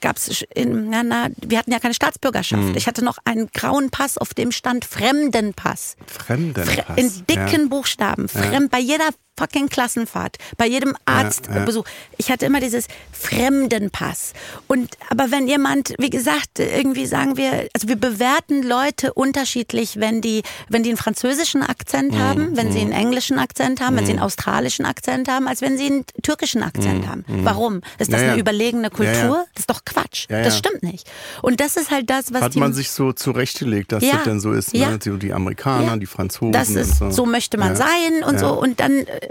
[0.00, 2.62] gab's in na, na, wir hatten ja keine Staatsbürgerschaft.
[2.62, 2.76] Mhm.
[2.76, 5.96] Ich hatte noch einen grauen Pass, auf dem stand Fremdenpass.
[6.06, 6.74] Fremdenpass.
[6.74, 7.68] Fre in dicken ja.
[7.68, 8.28] Buchstaben.
[8.28, 9.08] Fremd, bei jeder
[9.38, 11.84] fucking Klassenfahrt, bei jedem Arztbesuch.
[12.16, 14.32] Ich hatte immer dieses Fremdenpass.
[14.66, 20.20] Und, aber wenn jemand, wie gesagt, irgendwie sagen wir, also wir bewerten Leute unterschiedlich, wenn
[20.20, 22.18] die, wenn die einen französischen Akzent Mhm.
[22.18, 25.76] haben, wenn sie einen englischen Akzent haben, wenn sie einen australischen Akzent haben, als wenn
[25.76, 27.24] sie einen türkischen Akzent haben.
[27.28, 27.82] Warum?
[27.98, 28.14] Ist das Mhm.
[28.16, 28.32] Ja, ja.
[28.32, 29.06] eine überlegene Kultur?
[29.12, 29.44] Ja, ja.
[29.54, 30.26] Das ist doch Quatsch.
[30.30, 30.44] Ja, ja.
[30.44, 31.08] Das stimmt nicht.
[31.42, 34.14] Und das ist halt das, was Hat man sich so zurechtgelegt, dass Ja.
[34.14, 34.90] das denn so ist, Ja.
[34.90, 34.98] ne?
[34.98, 35.96] Die Amerikaner, Ja.
[35.96, 37.10] die Franzosen Das ist, so.
[37.10, 37.26] so.
[37.26, 37.76] möchte man Ja.
[37.76, 38.38] sein und Ja.
[38.40, 38.52] so.
[38.60, 39.25] Und dann, äh,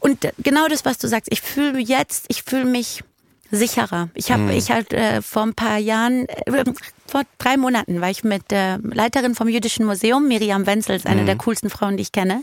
[0.00, 3.02] und genau das, was du sagst, ich fühle jetzt, ich fühle mich
[3.50, 4.08] sicherer.
[4.14, 6.64] Ich habe, ich halt äh, vor ein paar Jahren, äh,
[7.10, 11.36] vor drei Monaten war ich mit der Leiterin vom Jüdischen Museum, Miriam Wenzels, eine der
[11.36, 12.42] coolsten Frauen, die ich kenne.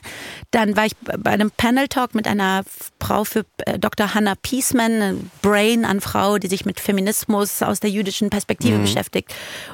[0.52, 2.64] Dann war ich bei einem Panel-Talk mit einer
[3.02, 4.14] Frau für äh, Dr.
[4.14, 9.34] Hannah Piesman, eine Brain an Frau, die sich mit Feminismus aus der jüdischen Perspektive beschäftigt.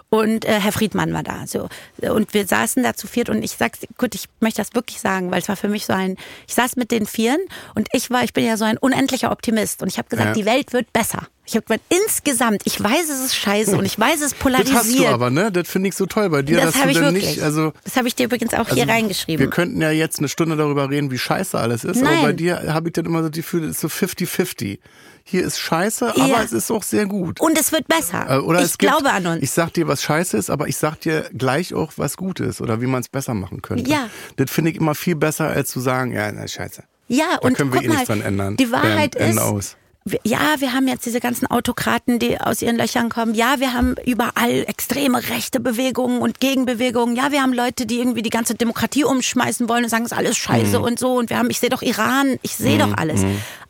[0.09, 1.47] Und äh, Herr Friedmann war da.
[1.47, 1.67] So.
[2.01, 5.31] Und wir saßen da zu viert und ich sag's, gut, ich möchte das wirklich sagen,
[5.31, 6.17] weil es war für mich so ein,
[6.47, 7.39] ich saß mit den Vieren
[7.73, 10.33] und ich war, ich bin ja so ein unendlicher Optimist und ich habe gesagt, Ja.
[10.33, 11.27] die Welt wird besser.
[11.45, 14.75] Ich habe gesagt, insgesamt, ich weiß, es ist scheiße und ich weiß, es Das polarisiert.
[14.77, 15.51] hast du aber, ne?
[15.51, 17.29] Das finde ich so toll bei dir, Das dass habe du ich dann wirklich.
[17.35, 19.39] nicht, also das habe ich dir übrigens auch hier Also, reingeschrieben.
[19.45, 22.21] Wir könnten ja jetzt eine Stunde darüber reden, wie scheiße alles ist, aber Nein.
[22.21, 24.79] bei dir habe ich dann immer so das Gefühl, es ist so 50-50.
[25.25, 26.23] Hier ist scheiße, Ja.
[26.25, 27.39] aber es ist auch sehr gut.
[27.41, 28.25] und es wird besser.
[28.29, 29.43] Äh, Oder ich gibt, glaube an uns.
[29.43, 32.61] Ich sag dir, was scheiße ist, aber ich sag dir gleich auch, was gut ist
[32.61, 33.89] oder wie man es besser machen könnte.
[33.89, 34.09] Ja.
[34.37, 36.83] Das finde ich immer viel besser, als zu sagen, ja, na, scheiße.
[37.09, 38.57] ja, Da und können wir eh mal, nichts dran ändern.
[38.57, 39.77] Die Wahrheit Bam, ist,
[40.23, 43.33] ja, wir haben jetzt diese ganzen Autokraten, die aus ihren Löchern kommen.
[43.35, 47.15] Ja, wir haben überall extreme rechte Bewegungen und Gegenbewegungen.
[47.15, 50.17] Ja, wir haben Leute, die irgendwie die ganze Demokratie umschmeißen wollen und sagen, es ist
[50.17, 50.85] alles scheiße Mhm.
[50.85, 51.13] und so.
[51.15, 53.21] Und wir haben, ich sehe doch Iran, ich sehe doch alles.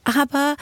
[0.04, 0.56] Aber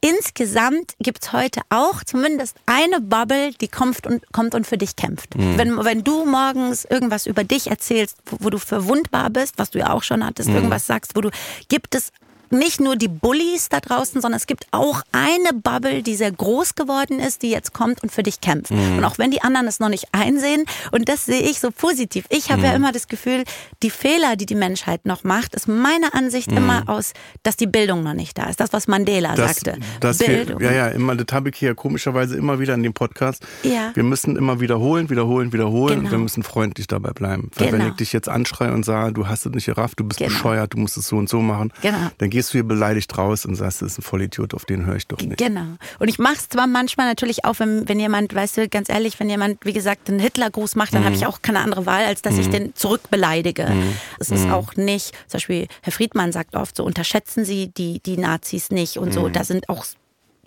[0.00, 5.36] insgesamt gibt's heute auch zumindest eine Bubble, die kommt und, kommt und für dich kämpft.
[5.36, 5.58] Mhm.
[5.58, 9.78] Wenn, wenn du morgens irgendwas über dich erzählst, wo, wo du verwundbar bist, was du
[9.78, 10.24] ja auch schon Mhm.
[10.24, 11.30] hattest, irgendwas sagst, wo du,
[11.68, 12.12] gibt es
[12.52, 16.74] nicht nur die Bullies da draußen, sondern es gibt auch eine Bubble, die sehr groß
[16.74, 18.70] geworden ist, die jetzt kommt und für dich kämpft.
[18.70, 18.98] Mhm.
[18.98, 22.24] Und auch wenn die anderen es noch nicht einsehen, und das sehe ich so positiv.
[22.30, 22.52] Ich Mhm.
[22.54, 23.44] habe ja immer das Gefühl,
[23.82, 28.02] die Fehler, die die Menschheit noch macht, ist meiner Ansicht immer aus, dass die Bildung
[28.02, 28.60] noch nicht da ist.
[28.60, 29.36] Das, was Mandela Mhm.
[29.36, 29.78] Das, sagte.
[30.00, 30.60] das wir, Bildung.
[30.60, 33.44] ja, ja, immer, das habe ich hier komischerweise immer wieder in dem Podcast.
[33.62, 33.90] Ja.
[33.94, 36.06] Wir müssen immer wiederholen, wiederholen, wiederholen Genau.
[36.06, 37.50] und wir müssen freundlich dabei bleiben.
[37.56, 37.90] Weil wenn Genau.
[37.90, 40.30] ich dich jetzt anschreie und sage, du hast es nicht gerafft, du bist Genau.
[40.30, 41.98] bescheuert, du musst es so und so machen, Genau.
[42.18, 44.94] dann gehst du hier beleidigt raus und sagst, das ist ein Vollidiot, auf den höre
[44.94, 45.38] ich doch nicht.
[45.38, 45.66] Genau.
[45.98, 49.18] Und ich mache es zwar manchmal natürlich auch, wenn, wenn jemand, weißt du, ganz ehrlich,
[49.18, 52.22] wenn jemand, wie gesagt, einen Hitlergruß macht, dann habe ich auch keine andere Wahl, als
[52.22, 53.66] dass ich den zurückbeleidige.
[54.20, 58.18] Es ist auch nicht, zum Beispiel Herr Friedmann sagt oft so, unterschätzen Sie die, die
[58.18, 59.28] Nazis nicht und so.
[59.28, 59.84] Da sind auch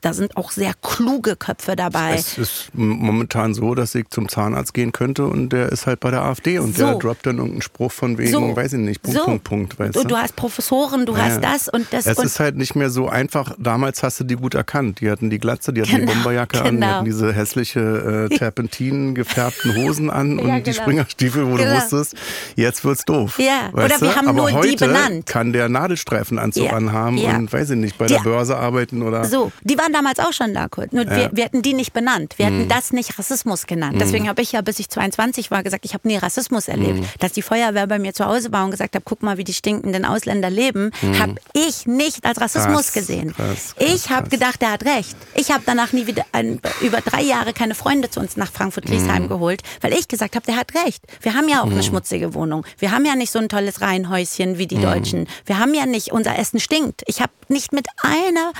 [0.01, 2.15] da sind auch sehr kluge Köpfe dabei.
[2.15, 6.09] Es ist momentan so, dass ich zum Zahnarzt gehen könnte und der ist halt bei
[6.11, 6.85] der AfD und So.
[6.85, 8.55] der droppt dann irgendeinen Spruch von wegen, So.
[8.55, 9.25] weiß ich nicht, Punkt, so.
[9.25, 10.17] Punkt, Punkt, weißt du, du?
[10.17, 11.51] hast Professoren, du hast Ja.
[11.51, 12.07] das und das.
[12.07, 13.55] Es und ist halt nicht mehr so einfach.
[13.59, 15.01] Damals hast du die gut erkannt.
[15.01, 16.87] Die hatten die Glatze, die hatten die Genau, Bomberjacke an, die genau.
[16.87, 20.81] hatten diese hässliche äh, Terpentin gefärbten Hosen an und Ja, die genau.
[20.81, 21.69] Springerstiefel, wo Genau.
[21.69, 22.15] du wusstest,
[22.55, 23.37] jetzt wird's doof.
[23.37, 24.15] Ja, weißt oder wir du?
[24.15, 25.25] haben Aber nur die benannt.
[25.27, 29.25] kann der Nadelstreifenanzug Ja, anhaben und weiß ich nicht, bei Die- der Börse arbeiten oder.
[29.25, 30.93] So, die waren damals auch schon da, Kurt.
[30.93, 32.33] Nur wir, wir hätten die nicht benannt.
[32.37, 32.57] Wir Mhm.
[32.59, 33.97] hätten das nicht Rassismus genannt.
[33.99, 36.99] Deswegen habe ich ja, bis ich 22 war, gesagt, ich habe nie Rassismus erlebt.
[36.99, 37.05] Mhm.
[37.19, 39.53] Dass die Feuerwehr bei mir zu Hause war und gesagt hat, guck mal, wie die
[39.53, 42.73] stinkenden Ausländer leben, habe ich nicht als Rassismus Mhm.
[42.75, 43.33] Krass, gesehen.
[43.33, 45.15] krass, krass, ich habe gedacht, er hat recht.
[45.35, 48.55] Ich habe danach nie wieder, ein, über drei Jahre keine Freunde zu uns nach Mhm.
[48.55, 51.03] Frankfurt-Griesheim geholt, weil ich gesagt habe, der hat recht.
[51.21, 52.65] Wir haben ja auch eine schmutzige Wohnung.
[52.77, 54.81] Wir haben ja nicht so ein tolles Reihenhäuschen wie die Mhm.
[54.81, 55.27] Deutschen.
[55.45, 57.01] Wir haben ja nicht, unser Essen stinkt.
[57.07, 58.51] Ich habe nicht mit einer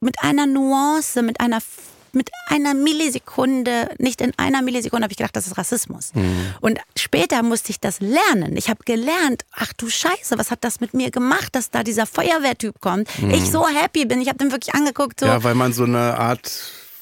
[0.00, 1.60] mit einer Nuance, mit einer
[2.12, 6.12] mit einer Millisekunde, nicht in einer Millisekunde habe ich gedacht, das ist Rassismus.
[6.60, 8.56] Und später musste ich das lernen.
[8.56, 12.06] Ich habe gelernt, ach du Scheiße, was hat das mit mir gemacht, dass da dieser
[12.06, 13.08] Feuerwehrtyp kommt.
[13.30, 16.18] Ich so happy bin, ich habe den wirklich angeguckt, so Ja, weil man so eine
[16.18, 16.50] Art,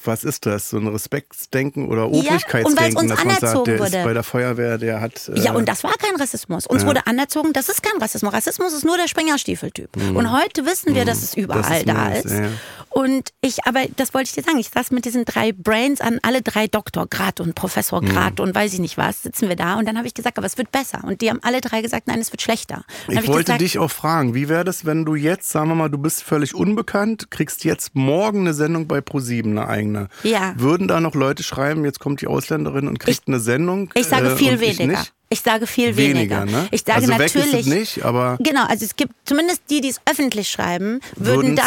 [0.07, 3.97] was ist das, so ein Respektsdenken oder Obrigkeitsdenken, uns dass man sagt, anerzogen der wurde.
[3.99, 5.29] ist bei der Feuerwehr, der hat.
[5.29, 6.67] Äh, Ja, und das war kein Rassismus.
[6.67, 8.33] Uns wurde anerzogen, das ist kein Rassismus.
[8.33, 9.91] Rassismus ist nur der Springerstiefeltyp.
[10.15, 12.31] Und heute wissen wir, dass es überall ist da ist.
[12.31, 12.49] ja, ja.
[12.89, 16.19] Und ich, aber das wollte ich dir sagen, ich saß mit diesen drei Brains an,
[16.23, 19.99] alle drei Doktorgrad und Professorgrad und weiß ich nicht was, sitzen wir da und dann
[19.99, 21.05] habe ich gesagt, aber es wird besser.
[21.05, 22.85] Und die haben alle drei gesagt, nein, es wird schlechter.
[23.09, 25.75] Hab Ich wollte gesagt, dich auch fragen, wie wäre das, wenn du jetzt, sagen wir
[25.75, 29.96] mal, du bist völlig unbekannt, kriegst jetzt morgen eine Sendung bei ProSieben, eine eigene.
[30.23, 30.55] Ja.
[30.57, 33.91] Würden da noch Leute schreiben, jetzt kommt die Ausländerin und kriegt eine Sendung?
[33.95, 34.99] Ich sage äh, viel ich weniger.
[35.01, 35.13] nicht?
[35.29, 36.61] Ich sage viel Weniger, weniger.
[36.63, 36.69] ne?
[36.71, 38.65] Ich sage Also weg ist es natürlich nicht, aber- genau.
[38.69, 41.61] Also es gibt zumindest die, die es öffentlich schreiben, würden Würden's-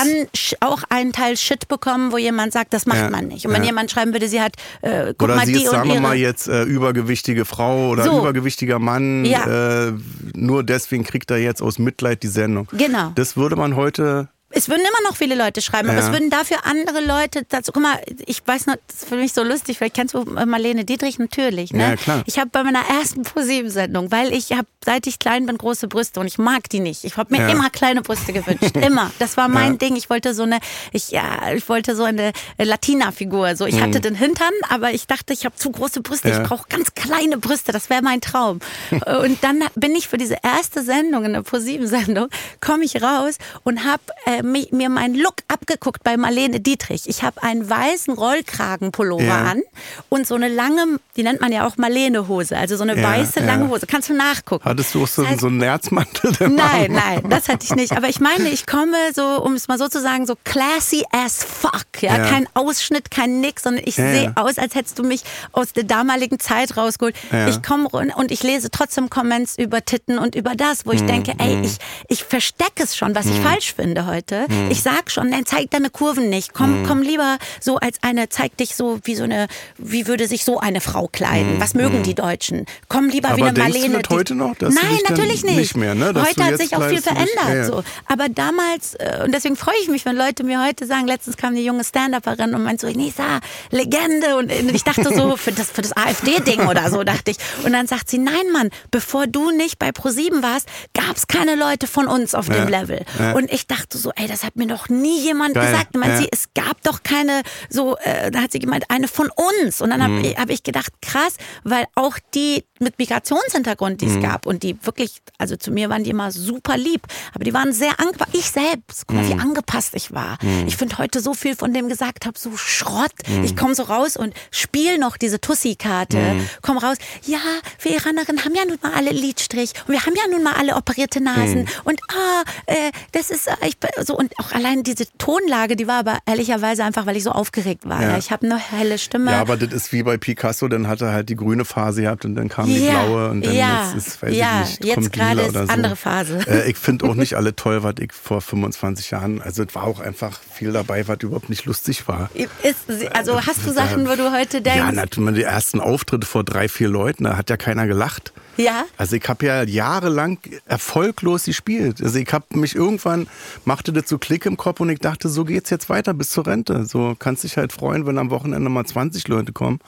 [0.49, 3.45] dann auch einen Teil Shit bekommen, wo jemand sagt, das macht Ja, man nicht.
[3.45, 3.67] Und wenn ja.
[3.67, 6.15] jemand schreiben würde, sie hat, äh, guck Oder mal sie die ist, sagen wir mal
[6.15, 8.19] jetzt, äh, übergewichtige Frau oder So.
[8.21, 9.25] übergewichtiger Mann.
[9.25, 9.87] Ja.
[9.89, 9.93] Äh,
[10.35, 12.69] nur deswegen kriegt er jetzt aus Mitleid die Sendung.
[12.71, 13.11] Genau.
[13.15, 16.05] Das würde man heute Es würden immer noch viele Leute schreiben, aber Ja.
[16.07, 17.71] es würden dafür andere Leute dazu.
[17.71, 20.85] Guck mal, ich weiß noch, das ist für mich so lustig, vielleicht kennst du Marlene
[20.85, 21.71] Dietrich natürlich.
[21.71, 21.81] Ne?
[21.91, 22.23] Ja, klar.
[22.25, 26.19] Ich habe bei meiner ersten ProSieben-Sendung, weil ich habe, seit ich klein bin, große Brüste
[26.19, 27.03] und ich mag die nicht.
[27.03, 27.49] Ich habe mir Ja.
[27.49, 29.11] immer kleine Brüste gewünscht, immer.
[29.19, 29.77] Das war mein Ja.
[29.77, 29.95] Ding.
[29.95, 30.59] Ich wollte so eine,
[30.93, 33.55] ich ja, ich wollte so eine Latina-Figur.
[33.55, 36.29] So, ich hatte den Hintern, aber ich dachte, ich habe zu große Brüste.
[36.33, 36.41] Mhm.
[36.41, 37.71] Ich brauche ganz kleine Brüste.
[37.71, 38.59] Das wäre mein Traum.
[39.21, 42.29] und dann bin ich für diese erste Sendung in der ProSieben-Sendung
[42.61, 47.03] komme ich raus und habe äh, mi- mir meinen Look abgeguckt bei Marlene Dietrich.
[47.07, 49.45] Ich habe einen weißen Rollkragenpullover Ja.
[49.51, 49.61] an
[50.09, 53.39] und so eine lange, die nennt man ja auch Marlene-Hose, also so eine Ja, weiße
[53.41, 53.85] lange Hose.
[53.87, 54.65] Kannst du nachgucken.
[54.65, 56.31] Hattest du auch so, Das heißt- so einen Nerzmantel?
[56.49, 57.95] Nein, nein, das hatte ich nicht.
[57.95, 61.43] Aber ich meine, ich komme so, um es mal so zu sagen, so classy as
[61.43, 61.85] fuck.
[62.01, 65.83] Ja, kein Ausschnitt, kein Nix, sondern ich sehe aus, als hättest du mich aus der
[65.83, 67.15] damaligen Zeit rausgeholt.
[67.49, 71.33] Ich komme und ich lese trotzdem Comments über Titten und über das, wo ich denke,
[71.37, 71.77] ey, ich,
[72.07, 74.28] ich verstecke es schon, was ich falsch finde heute.
[74.69, 76.53] Ich sag schon, nein, zeig deine Kurven nicht.
[76.53, 80.43] Komm, komm lieber so als eine, zeig dich so wie so eine, wie würde sich
[80.45, 81.59] so eine Frau kleiden?
[81.59, 82.65] Was mögen die Deutschen?
[82.87, 84.01] Komm lieber wie Aber eine denkst du Marlene.
[84.03, 85.57] das heute noch, dass Nein, natürlich nicht.
[85.57, 86.07] nicht mehr, ne?
[86.15, 87.29] Heute hat sich auch viel verändert.
[87.47, 87.65] ja, ja.
[87.65, 87.83] So.
[88.07, 91.49] Aber damals, äh, und deswegen freue ich mich, wenn Leute mir heute sagen, letztens kam
[91.51, 93.39] eine junge Stand-Upperin und meint so, Nisa,
[93.71, 94.35] Legende.
[94.37, 97.37] Und ich dachte so, für das, für das AfD-Ding oder so, dachte ich.
[97.63, 101.55] Und dann sagt sie, nein, Mann, bevor du nicht bei ProSieben warst, gab es keine
[101.55, 103.03] Leute von uns auf dem Level.
[103.19, 103.33] ja.
[103.33, 105.87] Und ich dachte so, ey, das hat mir noch nie jemand Geil, gesagt.
[105.93, 106.19] Ich meine, ja.
[106.21, 109.29] sie, es gab doch keine, so, äh, da hat sie gemeint, eine von
[109.63, 109.81] uns.
[109.81, 110.35] Und dann habe Mhm.
[110.37, 114.17] hab ich gedacht, krass, weil auch die mit Migrationshintergrund, die Mhm.
[114.17, 117.01] es gab und die wirklich, also zu mir waren die immer super lieb,
[117.33, 118.31] aber die waren sehr angepasst.
[118.33, 119.29] Ich selbst, guck mal, Mhm.
[119.37, 120.37] wie angepasst ich war.
[120.67, 123.11] Ich finde heute so viel von dem gesagt habe, so Schrott.
[123.27, 123.43] Mhm.
[123.43, 126.97] Ich komme so raus und spiele noch diese Tussi-Karte, komm raus.
[127.25, 127.39] Ja,
[127.81, 130.75] wir Iranerinnen haben ja nun mal alle Lidstrich und wir haben ja nun mal alle
[130.75, 131.67] operierte Nasen Mhm.
[131.85, 133.77] und ah, äh, das ist äh, ich,
[134.09, 137.87] so und auch allein diese Tonlage, die war aber ehrlicherweise einfach, weil ich so aufgeregt
[137.87, 138.01] war.
[138.01, 138.17] Ja.
[138.17, 139.31] Ich habe eine helle Stimme.
[139.31, 142.25] Ja, aber das ist wie bei Picasso, dann hat er halt die grüne Phase gehabt
[142.25, 144.85] und dann kam die Ja, blaue und dann ja, jetzt ist, weiß ja, ich nicht,
[144.85, 145.59] jetzt gerade ist so.
[145.59, 146.39] andere Phase.
[146.47, 149.83] Äh, ich finde auch nicht alle toll, was ich vor 25 Jahren, also es war
[149.83, 152.31] auch einfach viel dabei, was überhaupt nicht lustig war.
[152.33, 156.43] Ist, also hast du Sachen, wo du heute denkst, Ja, natürlich, die ersten Auftritte vor
[156.43, 158.33] drei, vier Leuten, da hat ja keiner gelacht.
[158.59, 158.85] Ja?
[158.97, 162.03] Also ich habe ja jahrelang erfolglos gespielt.
[162.03, 163.27] Also ich habe mich irgendwann,
[163.63, 166.83] machte so Klick im Kopf und ich dachte, so geht's jetzt weiter bis zur Rente.
[166.85, 169.79] So kannst dich halt freuen, wenn am Wochenende mal 20 Leute kommen.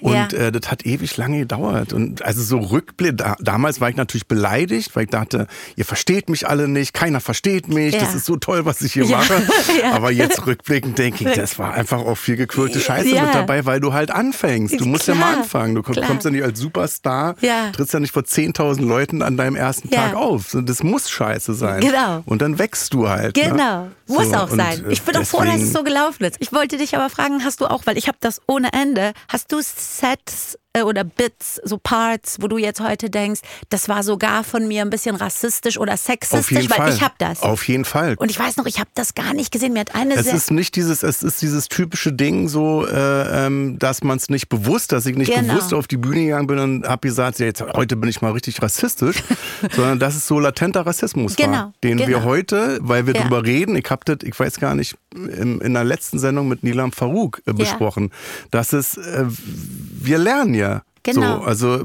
[0.00, 0.26] Und Ja.
[0.28, 1.92] äh, das hat ewig lange gedauert.
[1.92, 6.28] Und also so Rückblick, da, damals war ich natürlich beleidigt, weil ich dachte, ihr versteht
[6.28, 8.00] mich alle nicht, keiner versteht mich, Ja.
[8.00, 9.18] das ist so toll, was ich hier Ja.
[9.18, 9.42] mache.
[9.92, 13.80] Aber jetzt rückblickend denke ich, das war einfach auch viel gequirlte Scheiße mit dabei, weil
[13.80, 14.78] du halt anfängst.
[14.80, 15.38] Du musst ja mal Klar.
[15.42, 15.74] anfangen.
[15.74, 16.06] Du komm- Klar.
[16.06, 17.36] kommst ja nicht als Superstar,
[17.72, 19.90] trittst ja nicht vor 10.000 Leuten an deinem ersten.
[19.90, 20.56] Tag auf.
[20.62, 21.80] Das muss scheiße sein.
[21.80, 22.22] Genau.
[22.26, 23.34] Und dann wächst du halt.
[23.34, 23.90] Genau, Ne?
[24.06, 24.84] muss So, auch sein.
[24.86, 26.36] äh, Ich bin auch froh, dass es so gelaufen ist.
[26.40, 29.52] Ich wollte dich aber fragen, hast du auch, weil ich habe das ohne Ende, hast
[29.52, 29.58] du
[29.94, 34.66] Sets äh, oder Bits, so Parts, wo du jetzt heute denkst, das war sogar von
[34.68, 36.92] mir ein bisschen rassistisch oder sexistisch, weil Fall.
[36.94, 37.42] ich habe das.
[37.42, 38.16] Auf jeden Fall.
[38.18, 39.72] Und ich weiß noch, ich habe das gar nicht gesehen.
[39.72, 43.78] Mir hat eine Es ist nicht dieses, es ist dieses typische Ding so, äh, ähm,
[43.78, 45.54] dass man es nicht bewusst, dass ich nicht Genau.
[45.54, 48.32] bewusst auf die Bühne gegangen bin und habe gesagt, ja, jetzt heute bin ich mal
[48.32, 49.22] richtig rassistisch,
[49.74, 52.24] sondern dass es so latenter Rassismus Genau, war, den wir genau.
[52.24, 53.22] heute, weil wir Ja.
[53.22, 56.64] drüber reden, ich habe das, ich weiß gar nicht, in, in der letzten Sendung mit
[56.64, 58.10] Nilam Farouk äh, besprochen,
[58.50, 60.63] dass es, äh, wir lernen ja.
[61.04, 61.38] Genau.
[61.38, 61.84] So, also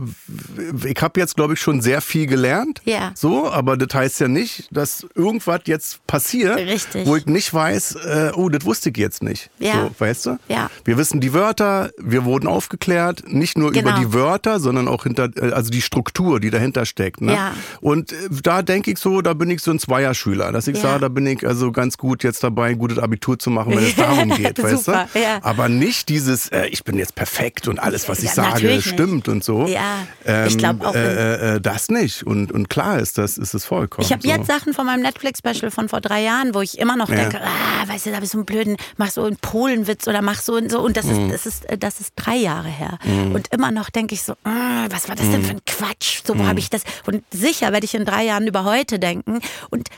[0.85, 2.81] ich habe jetzt, glaube ich, schon sehr viel gelernt.
[2.85, 3.11] Ja.
[3.15, 7.05] So, aber das heißt ja nicht, dass irgendwas jetzt passiert, Richtig.
[7.05, 9.49] wo ich nicht weiß, äh, oh, das wusste ich jetzt nicht.
[9.59, 9.73] Ja.
[9.73, 10.39] So, weißt du?
[10.47, 10.69] Ja.
[10.85, 13.89] Wir wissen die Wörter, wir wurden aufgeklärt, nicht nur Genau.
[13.91, 17.21] über die Wörter, sondern auch hinter, äh, also die Struktur, die dahinter steckt.
[17.21, 17.33] Ne?
[17.33, 17.53] Ja.
[17.81, 20.81] Und äh, da denke ich so, da bin ich so ein Zweierschüler, dass ich Ja.
[20.83, 23.83] sage, da bin ich also ganz gut jetzt dabei, ein gutes Abitur zu machen, wenn
[23.83, 24.91] es darum geht, weißt du?
[24.91, 25.39] Ja.
[25.41, 28.85] Aber nicht dieses, äh, ich bin jetzt perfekt und alles, was ich Ja, sage, natürlich
[28.85, 28.97] nicht.
[29.09, 29.65] Stimmt und so.
[29.67, 30.07] Ja,
[30.45, 32.23] ich glaub auch, wenn- Äh, äh, das nicht.
[32.23, 34.05] Und, und klar ist das, ist es vollkommen.
[34.05, 34.29] Ich habe so.
[34.29, 37.15] jetzt Sachen von meinem Netflix-Special von vor drei Jahren, wo ich immer noch Ja.
[37.15, 40.41] denke, ah, weißt du, da bist du einen blöden, mach so einen Polenwitz oder mach
[40.41, 40.79] so und so.
[40.81, 41.31] Und das Mhm.
[41.31, 42.97] ist, das ist, äh, das ist drei Jahre her.
[43.33, 45.31] Und immer noch denke ich so, ah, was war das Mhm.
[45.31, 46.21] denn für ein Quatsch?
[46.25, 46.83] So, wo habe ich das?
[47.07, 49.39] Und sicher werde ich in drei Jahren über heute denken.
[49.69, 49.89] Und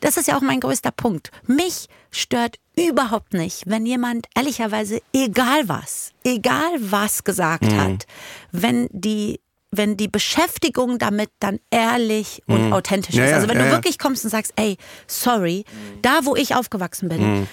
[0.00, 1.30] das ist ja auch mein größter Punkt.
[1.46, 2.56] Mich stört
[2.88, 7.80] überhaupt nicht, wenn jemand ehrlicherweise, egal was, egal was gesagt Mhm.
[7.80, 8.06] hat,
[8.52, 9.40] wenn die
[9.72, 13.20] wenn die Beschäftigung damit dann ehrlich und authentisch Mhm.
[13.20, 13.32] Ja, ist.
[13.34, 13.76] Also wenn ja, du ja.
[13.76, 14.76] wirklich kommst und sagst, ey,
[15.06, 15.64] sorry,
[16.02, 17.46] da wo ich aufgewachsen bin,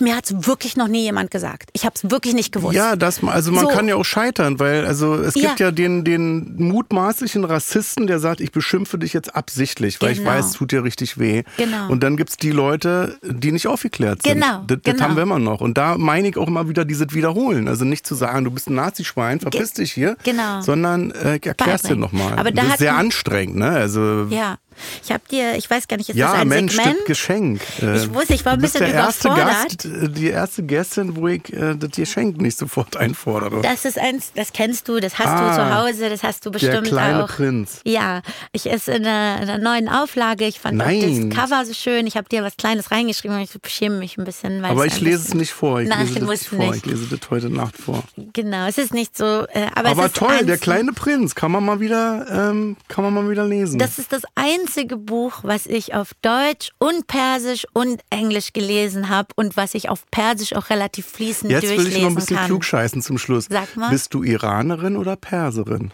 [0.00, 1.70] mir hat's wirklich noch nie jemand gesagt.
[1.72, 2.74] Ich habe es wirklich nicht gewusst.
[2.74, 3.70] Ja, das, also man So.
[3.70, 5.66] kann ja auch scheitern, weil also es gibt Ja.
[5.66, 10.30] ja den, den mutmaßlichen Rassisten, der sagt, ich beschimpfe dich jetzt absichtlich, weil ich Genau.
[10.30, 11.42] weiß, es tut dir richtig weh.
[11.56, 11.88] Genau.
[11.90, 14.34] Und dann gibt's die Leute, die nicht aufgeklärt sind.
[14.34, 15.04] Genau, Das, das genau.
[15.04, 15.60] haben wir immer noch.
[15.60, 17.68] Und da meine ich auch immer wieder dieses Wiederholen.
[17.68, 20.60] Also nicht zu sagen, du bist ein Nazischwein, verpiss dich hier, genau.
[20.60, 22.32] sondern äh, erklär's dir nochmal.
[22.38, 23.70] Aber da das ist hat sehr anstrengend, ne?
[23.70, 24.58] Also Ja.
[25.02, 26.96] Ich habe dir, ich weiß gar nicht, ist ja, das ein Mensch, Segment?
[27.00, 27.60] das Geschenk.
[27.82, 29.28] Äh, Ich wusste, ich war ein bisschen der erste.
[29.28, 33.62] Gast, äh, die erste Gästin, wo ich äh, das Geschenk nicht sofort einfordere.
[33.62, 36.50] Das ist eins, das kennst du, das hast Ah, du zu Hause, das hast du
[36.50, 37.28] bestimmt kleine auch.
[37.28, 37.80] Prinz.
[37.84, 38.22] Ja,
[38.52, 40.44] ich ist in einer, in einer neuen Auflage.
[40.46, 41.30] Ich fand auch Nein.
[41.30, 42.06] das Cover so schön.
[42.06, 44.62] Ich habe dir was Kleines reingeschrieben und ich schäme mich ein bisschen.
[44.62, 45.80] Weil Aber es ich lese es bisschen- nicht vor.
[45.80, 46.58] Ich Nein, lese das nicht vor.
[46.58, 46.76] nicht.
[46.76, 48.02] Ich lese das heute Nacht vor.
[48.32, 49.24] Genau, es ist nicht so.
[49.24, 53.14] Äh, aber Aber es toll, der kleine Prinz kann man mal wieder, ähm, kann man
[53.14, 53.78] mal wieder lesen.
[53.78, 54.63] Das ist das einzige
[54.96, 60.04] Buch, was ich auf Deutsch und Persisch und Englisch gelesen habe und was ich auf
[60.10, 62.46] Persisch auch relativ fließend Jetzt will durchlesen ich noch ein bisschen kann.
[62.46, 63.46] klugscheißen zum Schluss.
[63.50, 63.90] Sag mal.
[63.90, 65.92] Bist du Iranerin oder Perserin?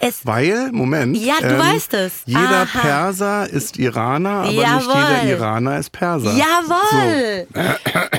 [0.00, 1.16] Es, Weil, Moment.
[1.16, 2.22] ähm, Ja, du weißt es.
[2.26, 2.78] Jeder Aha.
[2.80, 4.94] Perser ist Iraner, aber nicht Jawohl.
[4.94, 6.32] jeder Iraner ist Perser.
[6.32, 7.46] Jawohl!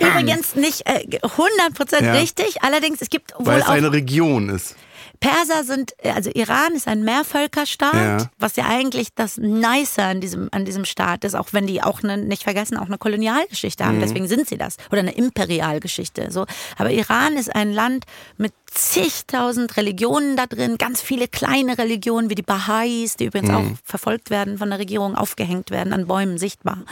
[0.01, 2.13] Übrigens nicht äh, 100% Ja.
[2.13, 4.75] richtig, allerdings es gibt So, wohl weil es auch eine Region ist.
[5.29, 8.29] Perser sind, also Iran ist ein Mehrvölkerstaat, Ja.
[8.37, 12.03] was ja eigentlich das Nice an diesem, an diesem Staat ist, auch wenn die auch
[12.03, 13.87] eine, nicht vergessen, auch eine Kolonialgeschichte Mhm.
[13.87, 13.99] haben.
[14.01, 14.77] Deswegen sind sie das.
[14.91, 16.31] Oder eine Imperialgeschichte.
[16.31, 16.45] So.
[16.77, 18.05] Aber Iran ist ein Land
[18.37, 23.55] mit zigtausend Religionen da drin, ganz viele kleine Religionen wie die Baha'is, die übrigens Mhm.
[23.55, 26.83] auch verfolgt werden von der Regierung, aufgehängt werden, an Bäumen sichtbar.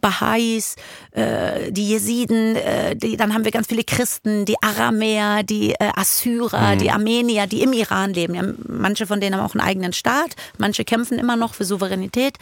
[0.00, 0.76] Baha'is,
[1.12, 5.90] äh, die Jesiden, äh, die, dann haben wir ganz viele Christen, die Aramäer, die äh,
[5.94, 8.34] Assyrer, die Armenier, die im Iran leben.
[8.34, 12.38] Ja, manche von denen haben auch einen eigenen Staat, manche kämpfen immer noch für Souveränität,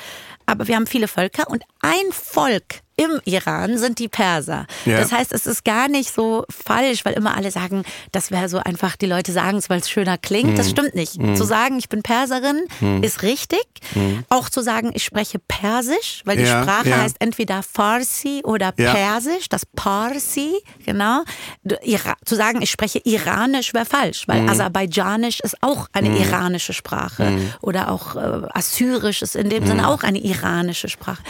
[0.47, 4.67] aber wir haben viele Völker und ein Volk im Iran sind die Perser.
[4.85, 4.99] Ja.
[4.99, 8.59] Das heißt, es ist gar nicht so falsch, weil immer alle sagen, das wäre so
[8.59, 10.51] einfach, die Leute sagen es, weil es schöner klingt.
[10.53, 10.57] Mhm.
[10.57, 11.15] Das stimmt nicht.
[11.15, 12.67] Zu sagen, ich bin Perserin,
[13.03, 13.65] ist richtig.
[14.29, 16.49] Auch zu sagen, ich spreche Persisch, weil die Mhm.
[16.49, 16.97] Ja, Sprache ja.
[16.99, 18.73] heißt entweder Farsi oder.
[18.73, 20.53] Persisch, das Parsi,
[20.85, 21.23] genau.
[21.83, 24.49] Ira zu sagen, ich spreche Iranisch wäre falsch, weil Mhm.
[24.51, 27.39] Aserbaidschanisch ist auch eine iranische Sprache.
[27.63, 31.23] Oder auch äh, Assyrisch ist in dem Sinne auch eine iranische Sprache.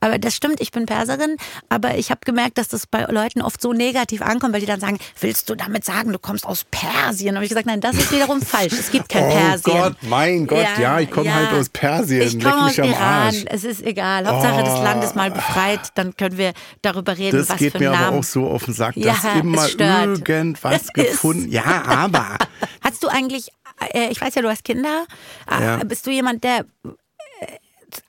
[0.00, 1.36] Aber das stimmt, ich bin Perserin,
[1.68, 4.78] aber ich habe gemerkt, dass das bei Leuten oft so negativ ankommt, weil die dann
[4.80, 7.36] sagen, willst du damit sagen, du kommst aus Persien?
[7.36, 8.74] Und ich gesagt, nein, das ist wiederum falsch.
[8.74, 9.76] Es gibt kein oh Persien.
[9.76, 11.34] Gott, mein Gott, ja, ich komme ja.
[11.34, 12.22] halt aus Persien.
[12.22, 12.92] Ich komme aus Iran.
[12.94, 13.44] Arsch.
[13.46, 14.26] Es ist egal.
[14.26, 15.80] Hauptsache, das Land ist mal befreit.
[15.94, 18.08] Dann können wir darüber reden, Das was geht für mir einen Namen.
[18.08, 21.50] aber auch so auf den Sack, Ja, dass immer irgendwas Es ist- gefunden.
[21.50, 22.36] Ja, aber
[22.82, 23.48] Hast du eigentlich,
[23.94, 25.04] äh, ich weiß ja, du hast Kinder,
[25.50, 25.76] äh, Ja.
[25.78, 27.46] bist du jemand, der äh,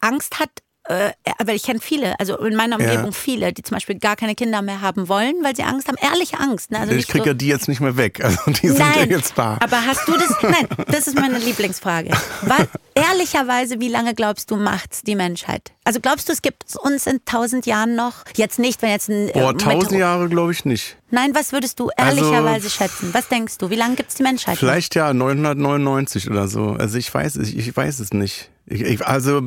[0.01, 0.49] Angst hat?
[0.89, 2.91] Äh, aber ich kenne viele, also in meiner Ja.
[2.91, 5.97] Umgebung viele, die zum Beispiel gar keine Kinder mehr haben wollen, weil sie Angst haben,
[6.01, 6.71] ehrliche Angst.
[6.71, 6.79] Ne?
[6.79, 8.19] Also ich nicht krieg so, ja die jetzt nicht mehr weg.
[8.23, 9.57] Also die sind ja Nein, jetzt da.
[9.59, 10.29] aber hast du das?
[10.41, 12.11] Nein, das ist meine Lieblingsfrage.
[12.41, 15.71] Weil, ehrlicherweise, wie lange glaubst du, macht's die Menschheit?
[15.83, 18.23] Also glaubst du, es gibt uns in tausend Jahren noch?
[18.35, 19.29] Jetzt nicht, wenn jetzt ein.
[19.29, 20.97] äh, Boah, tausend Meteor- Jahre glaube ich nicht.
[21.11, 23.09] Nein, was würdest du Also- ehrlicherweise schätzen?
[23.13, 23.69] Was denkst du?
[23.69, 24.55] Wie lange gibt's die Menschheit?
[24.55, 24.59] noch?
[24.59, 26.71] Vielleicht ja 999 oder so.
[26.71, 28.49] Also ich weiß es, ich weiß es nicht.
[28.69, 29.41] Ich, ich, also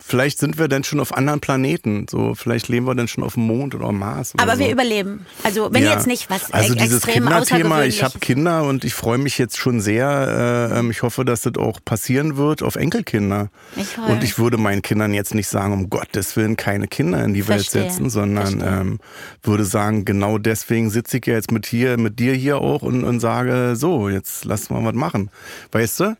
[0.00, 2.06] vielleicht sind wir dann schon auf anderen Planeten.
[2.10, 4.34] So, vielleicht leben wir dann schon auf dem Mond oder am Mars.
[4.34, 4.60] Oder Aber so.
[4.60, 5.26] wir überleben.
[5.44, 5.92] Also wenn Ja.
[5.92, 9.38] jetzt nicht was Also ex- dieses extrem Kinderthema, ich habe Kinder und ich freue mich
[9.38, 10.70] jetzt schon sehr.
[10.72, 13.50] Äh, ähm, ich hoffe, dass das auch passieren wird auf Enkelkinder.
[13.76, 17.34] Ich und ich würde meinen Kindern jetzt nicht sagen, um Gottes Willen keine Kinder in
[17.34, 18.98] die Verstehe, Welt setzen, sondern ähm,
[19.42, 23.04] würde sagen, genau deswegen sitze ich ja jetzt mit hier, mit dir hier auch und,
[23.04, 25.30] und sage, so, jetzt lass mal was machen.
[25.72, 26.16] Weißt du?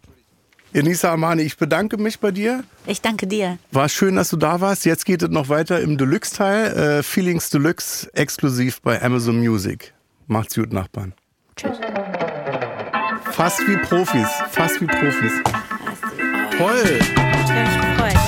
[0.73, 2.63] Enisa Amani, ich bedanke mich bei dir.
[2.87, 3.59] Ich danke dir.
[3.73, 4.85] War schön, dass du da warst.
[4.85, 6.99] Jetzt geht es noch weiter im Deluxe-Teil.
[6.99, 9.95] Äh, Feelings Deluxe exklusiv bei Amazon Music.
[10.27, 11.15] Macht's gut, Nachbarn.
[11.57, 11.79] Tschüss.
[13.33, 14.29] Fast wie Profis.
[14.51, 15.33] Fast wie Profis.
[16.59, 16.99] Toll.
[16.99, 18.28] Ich gefreut.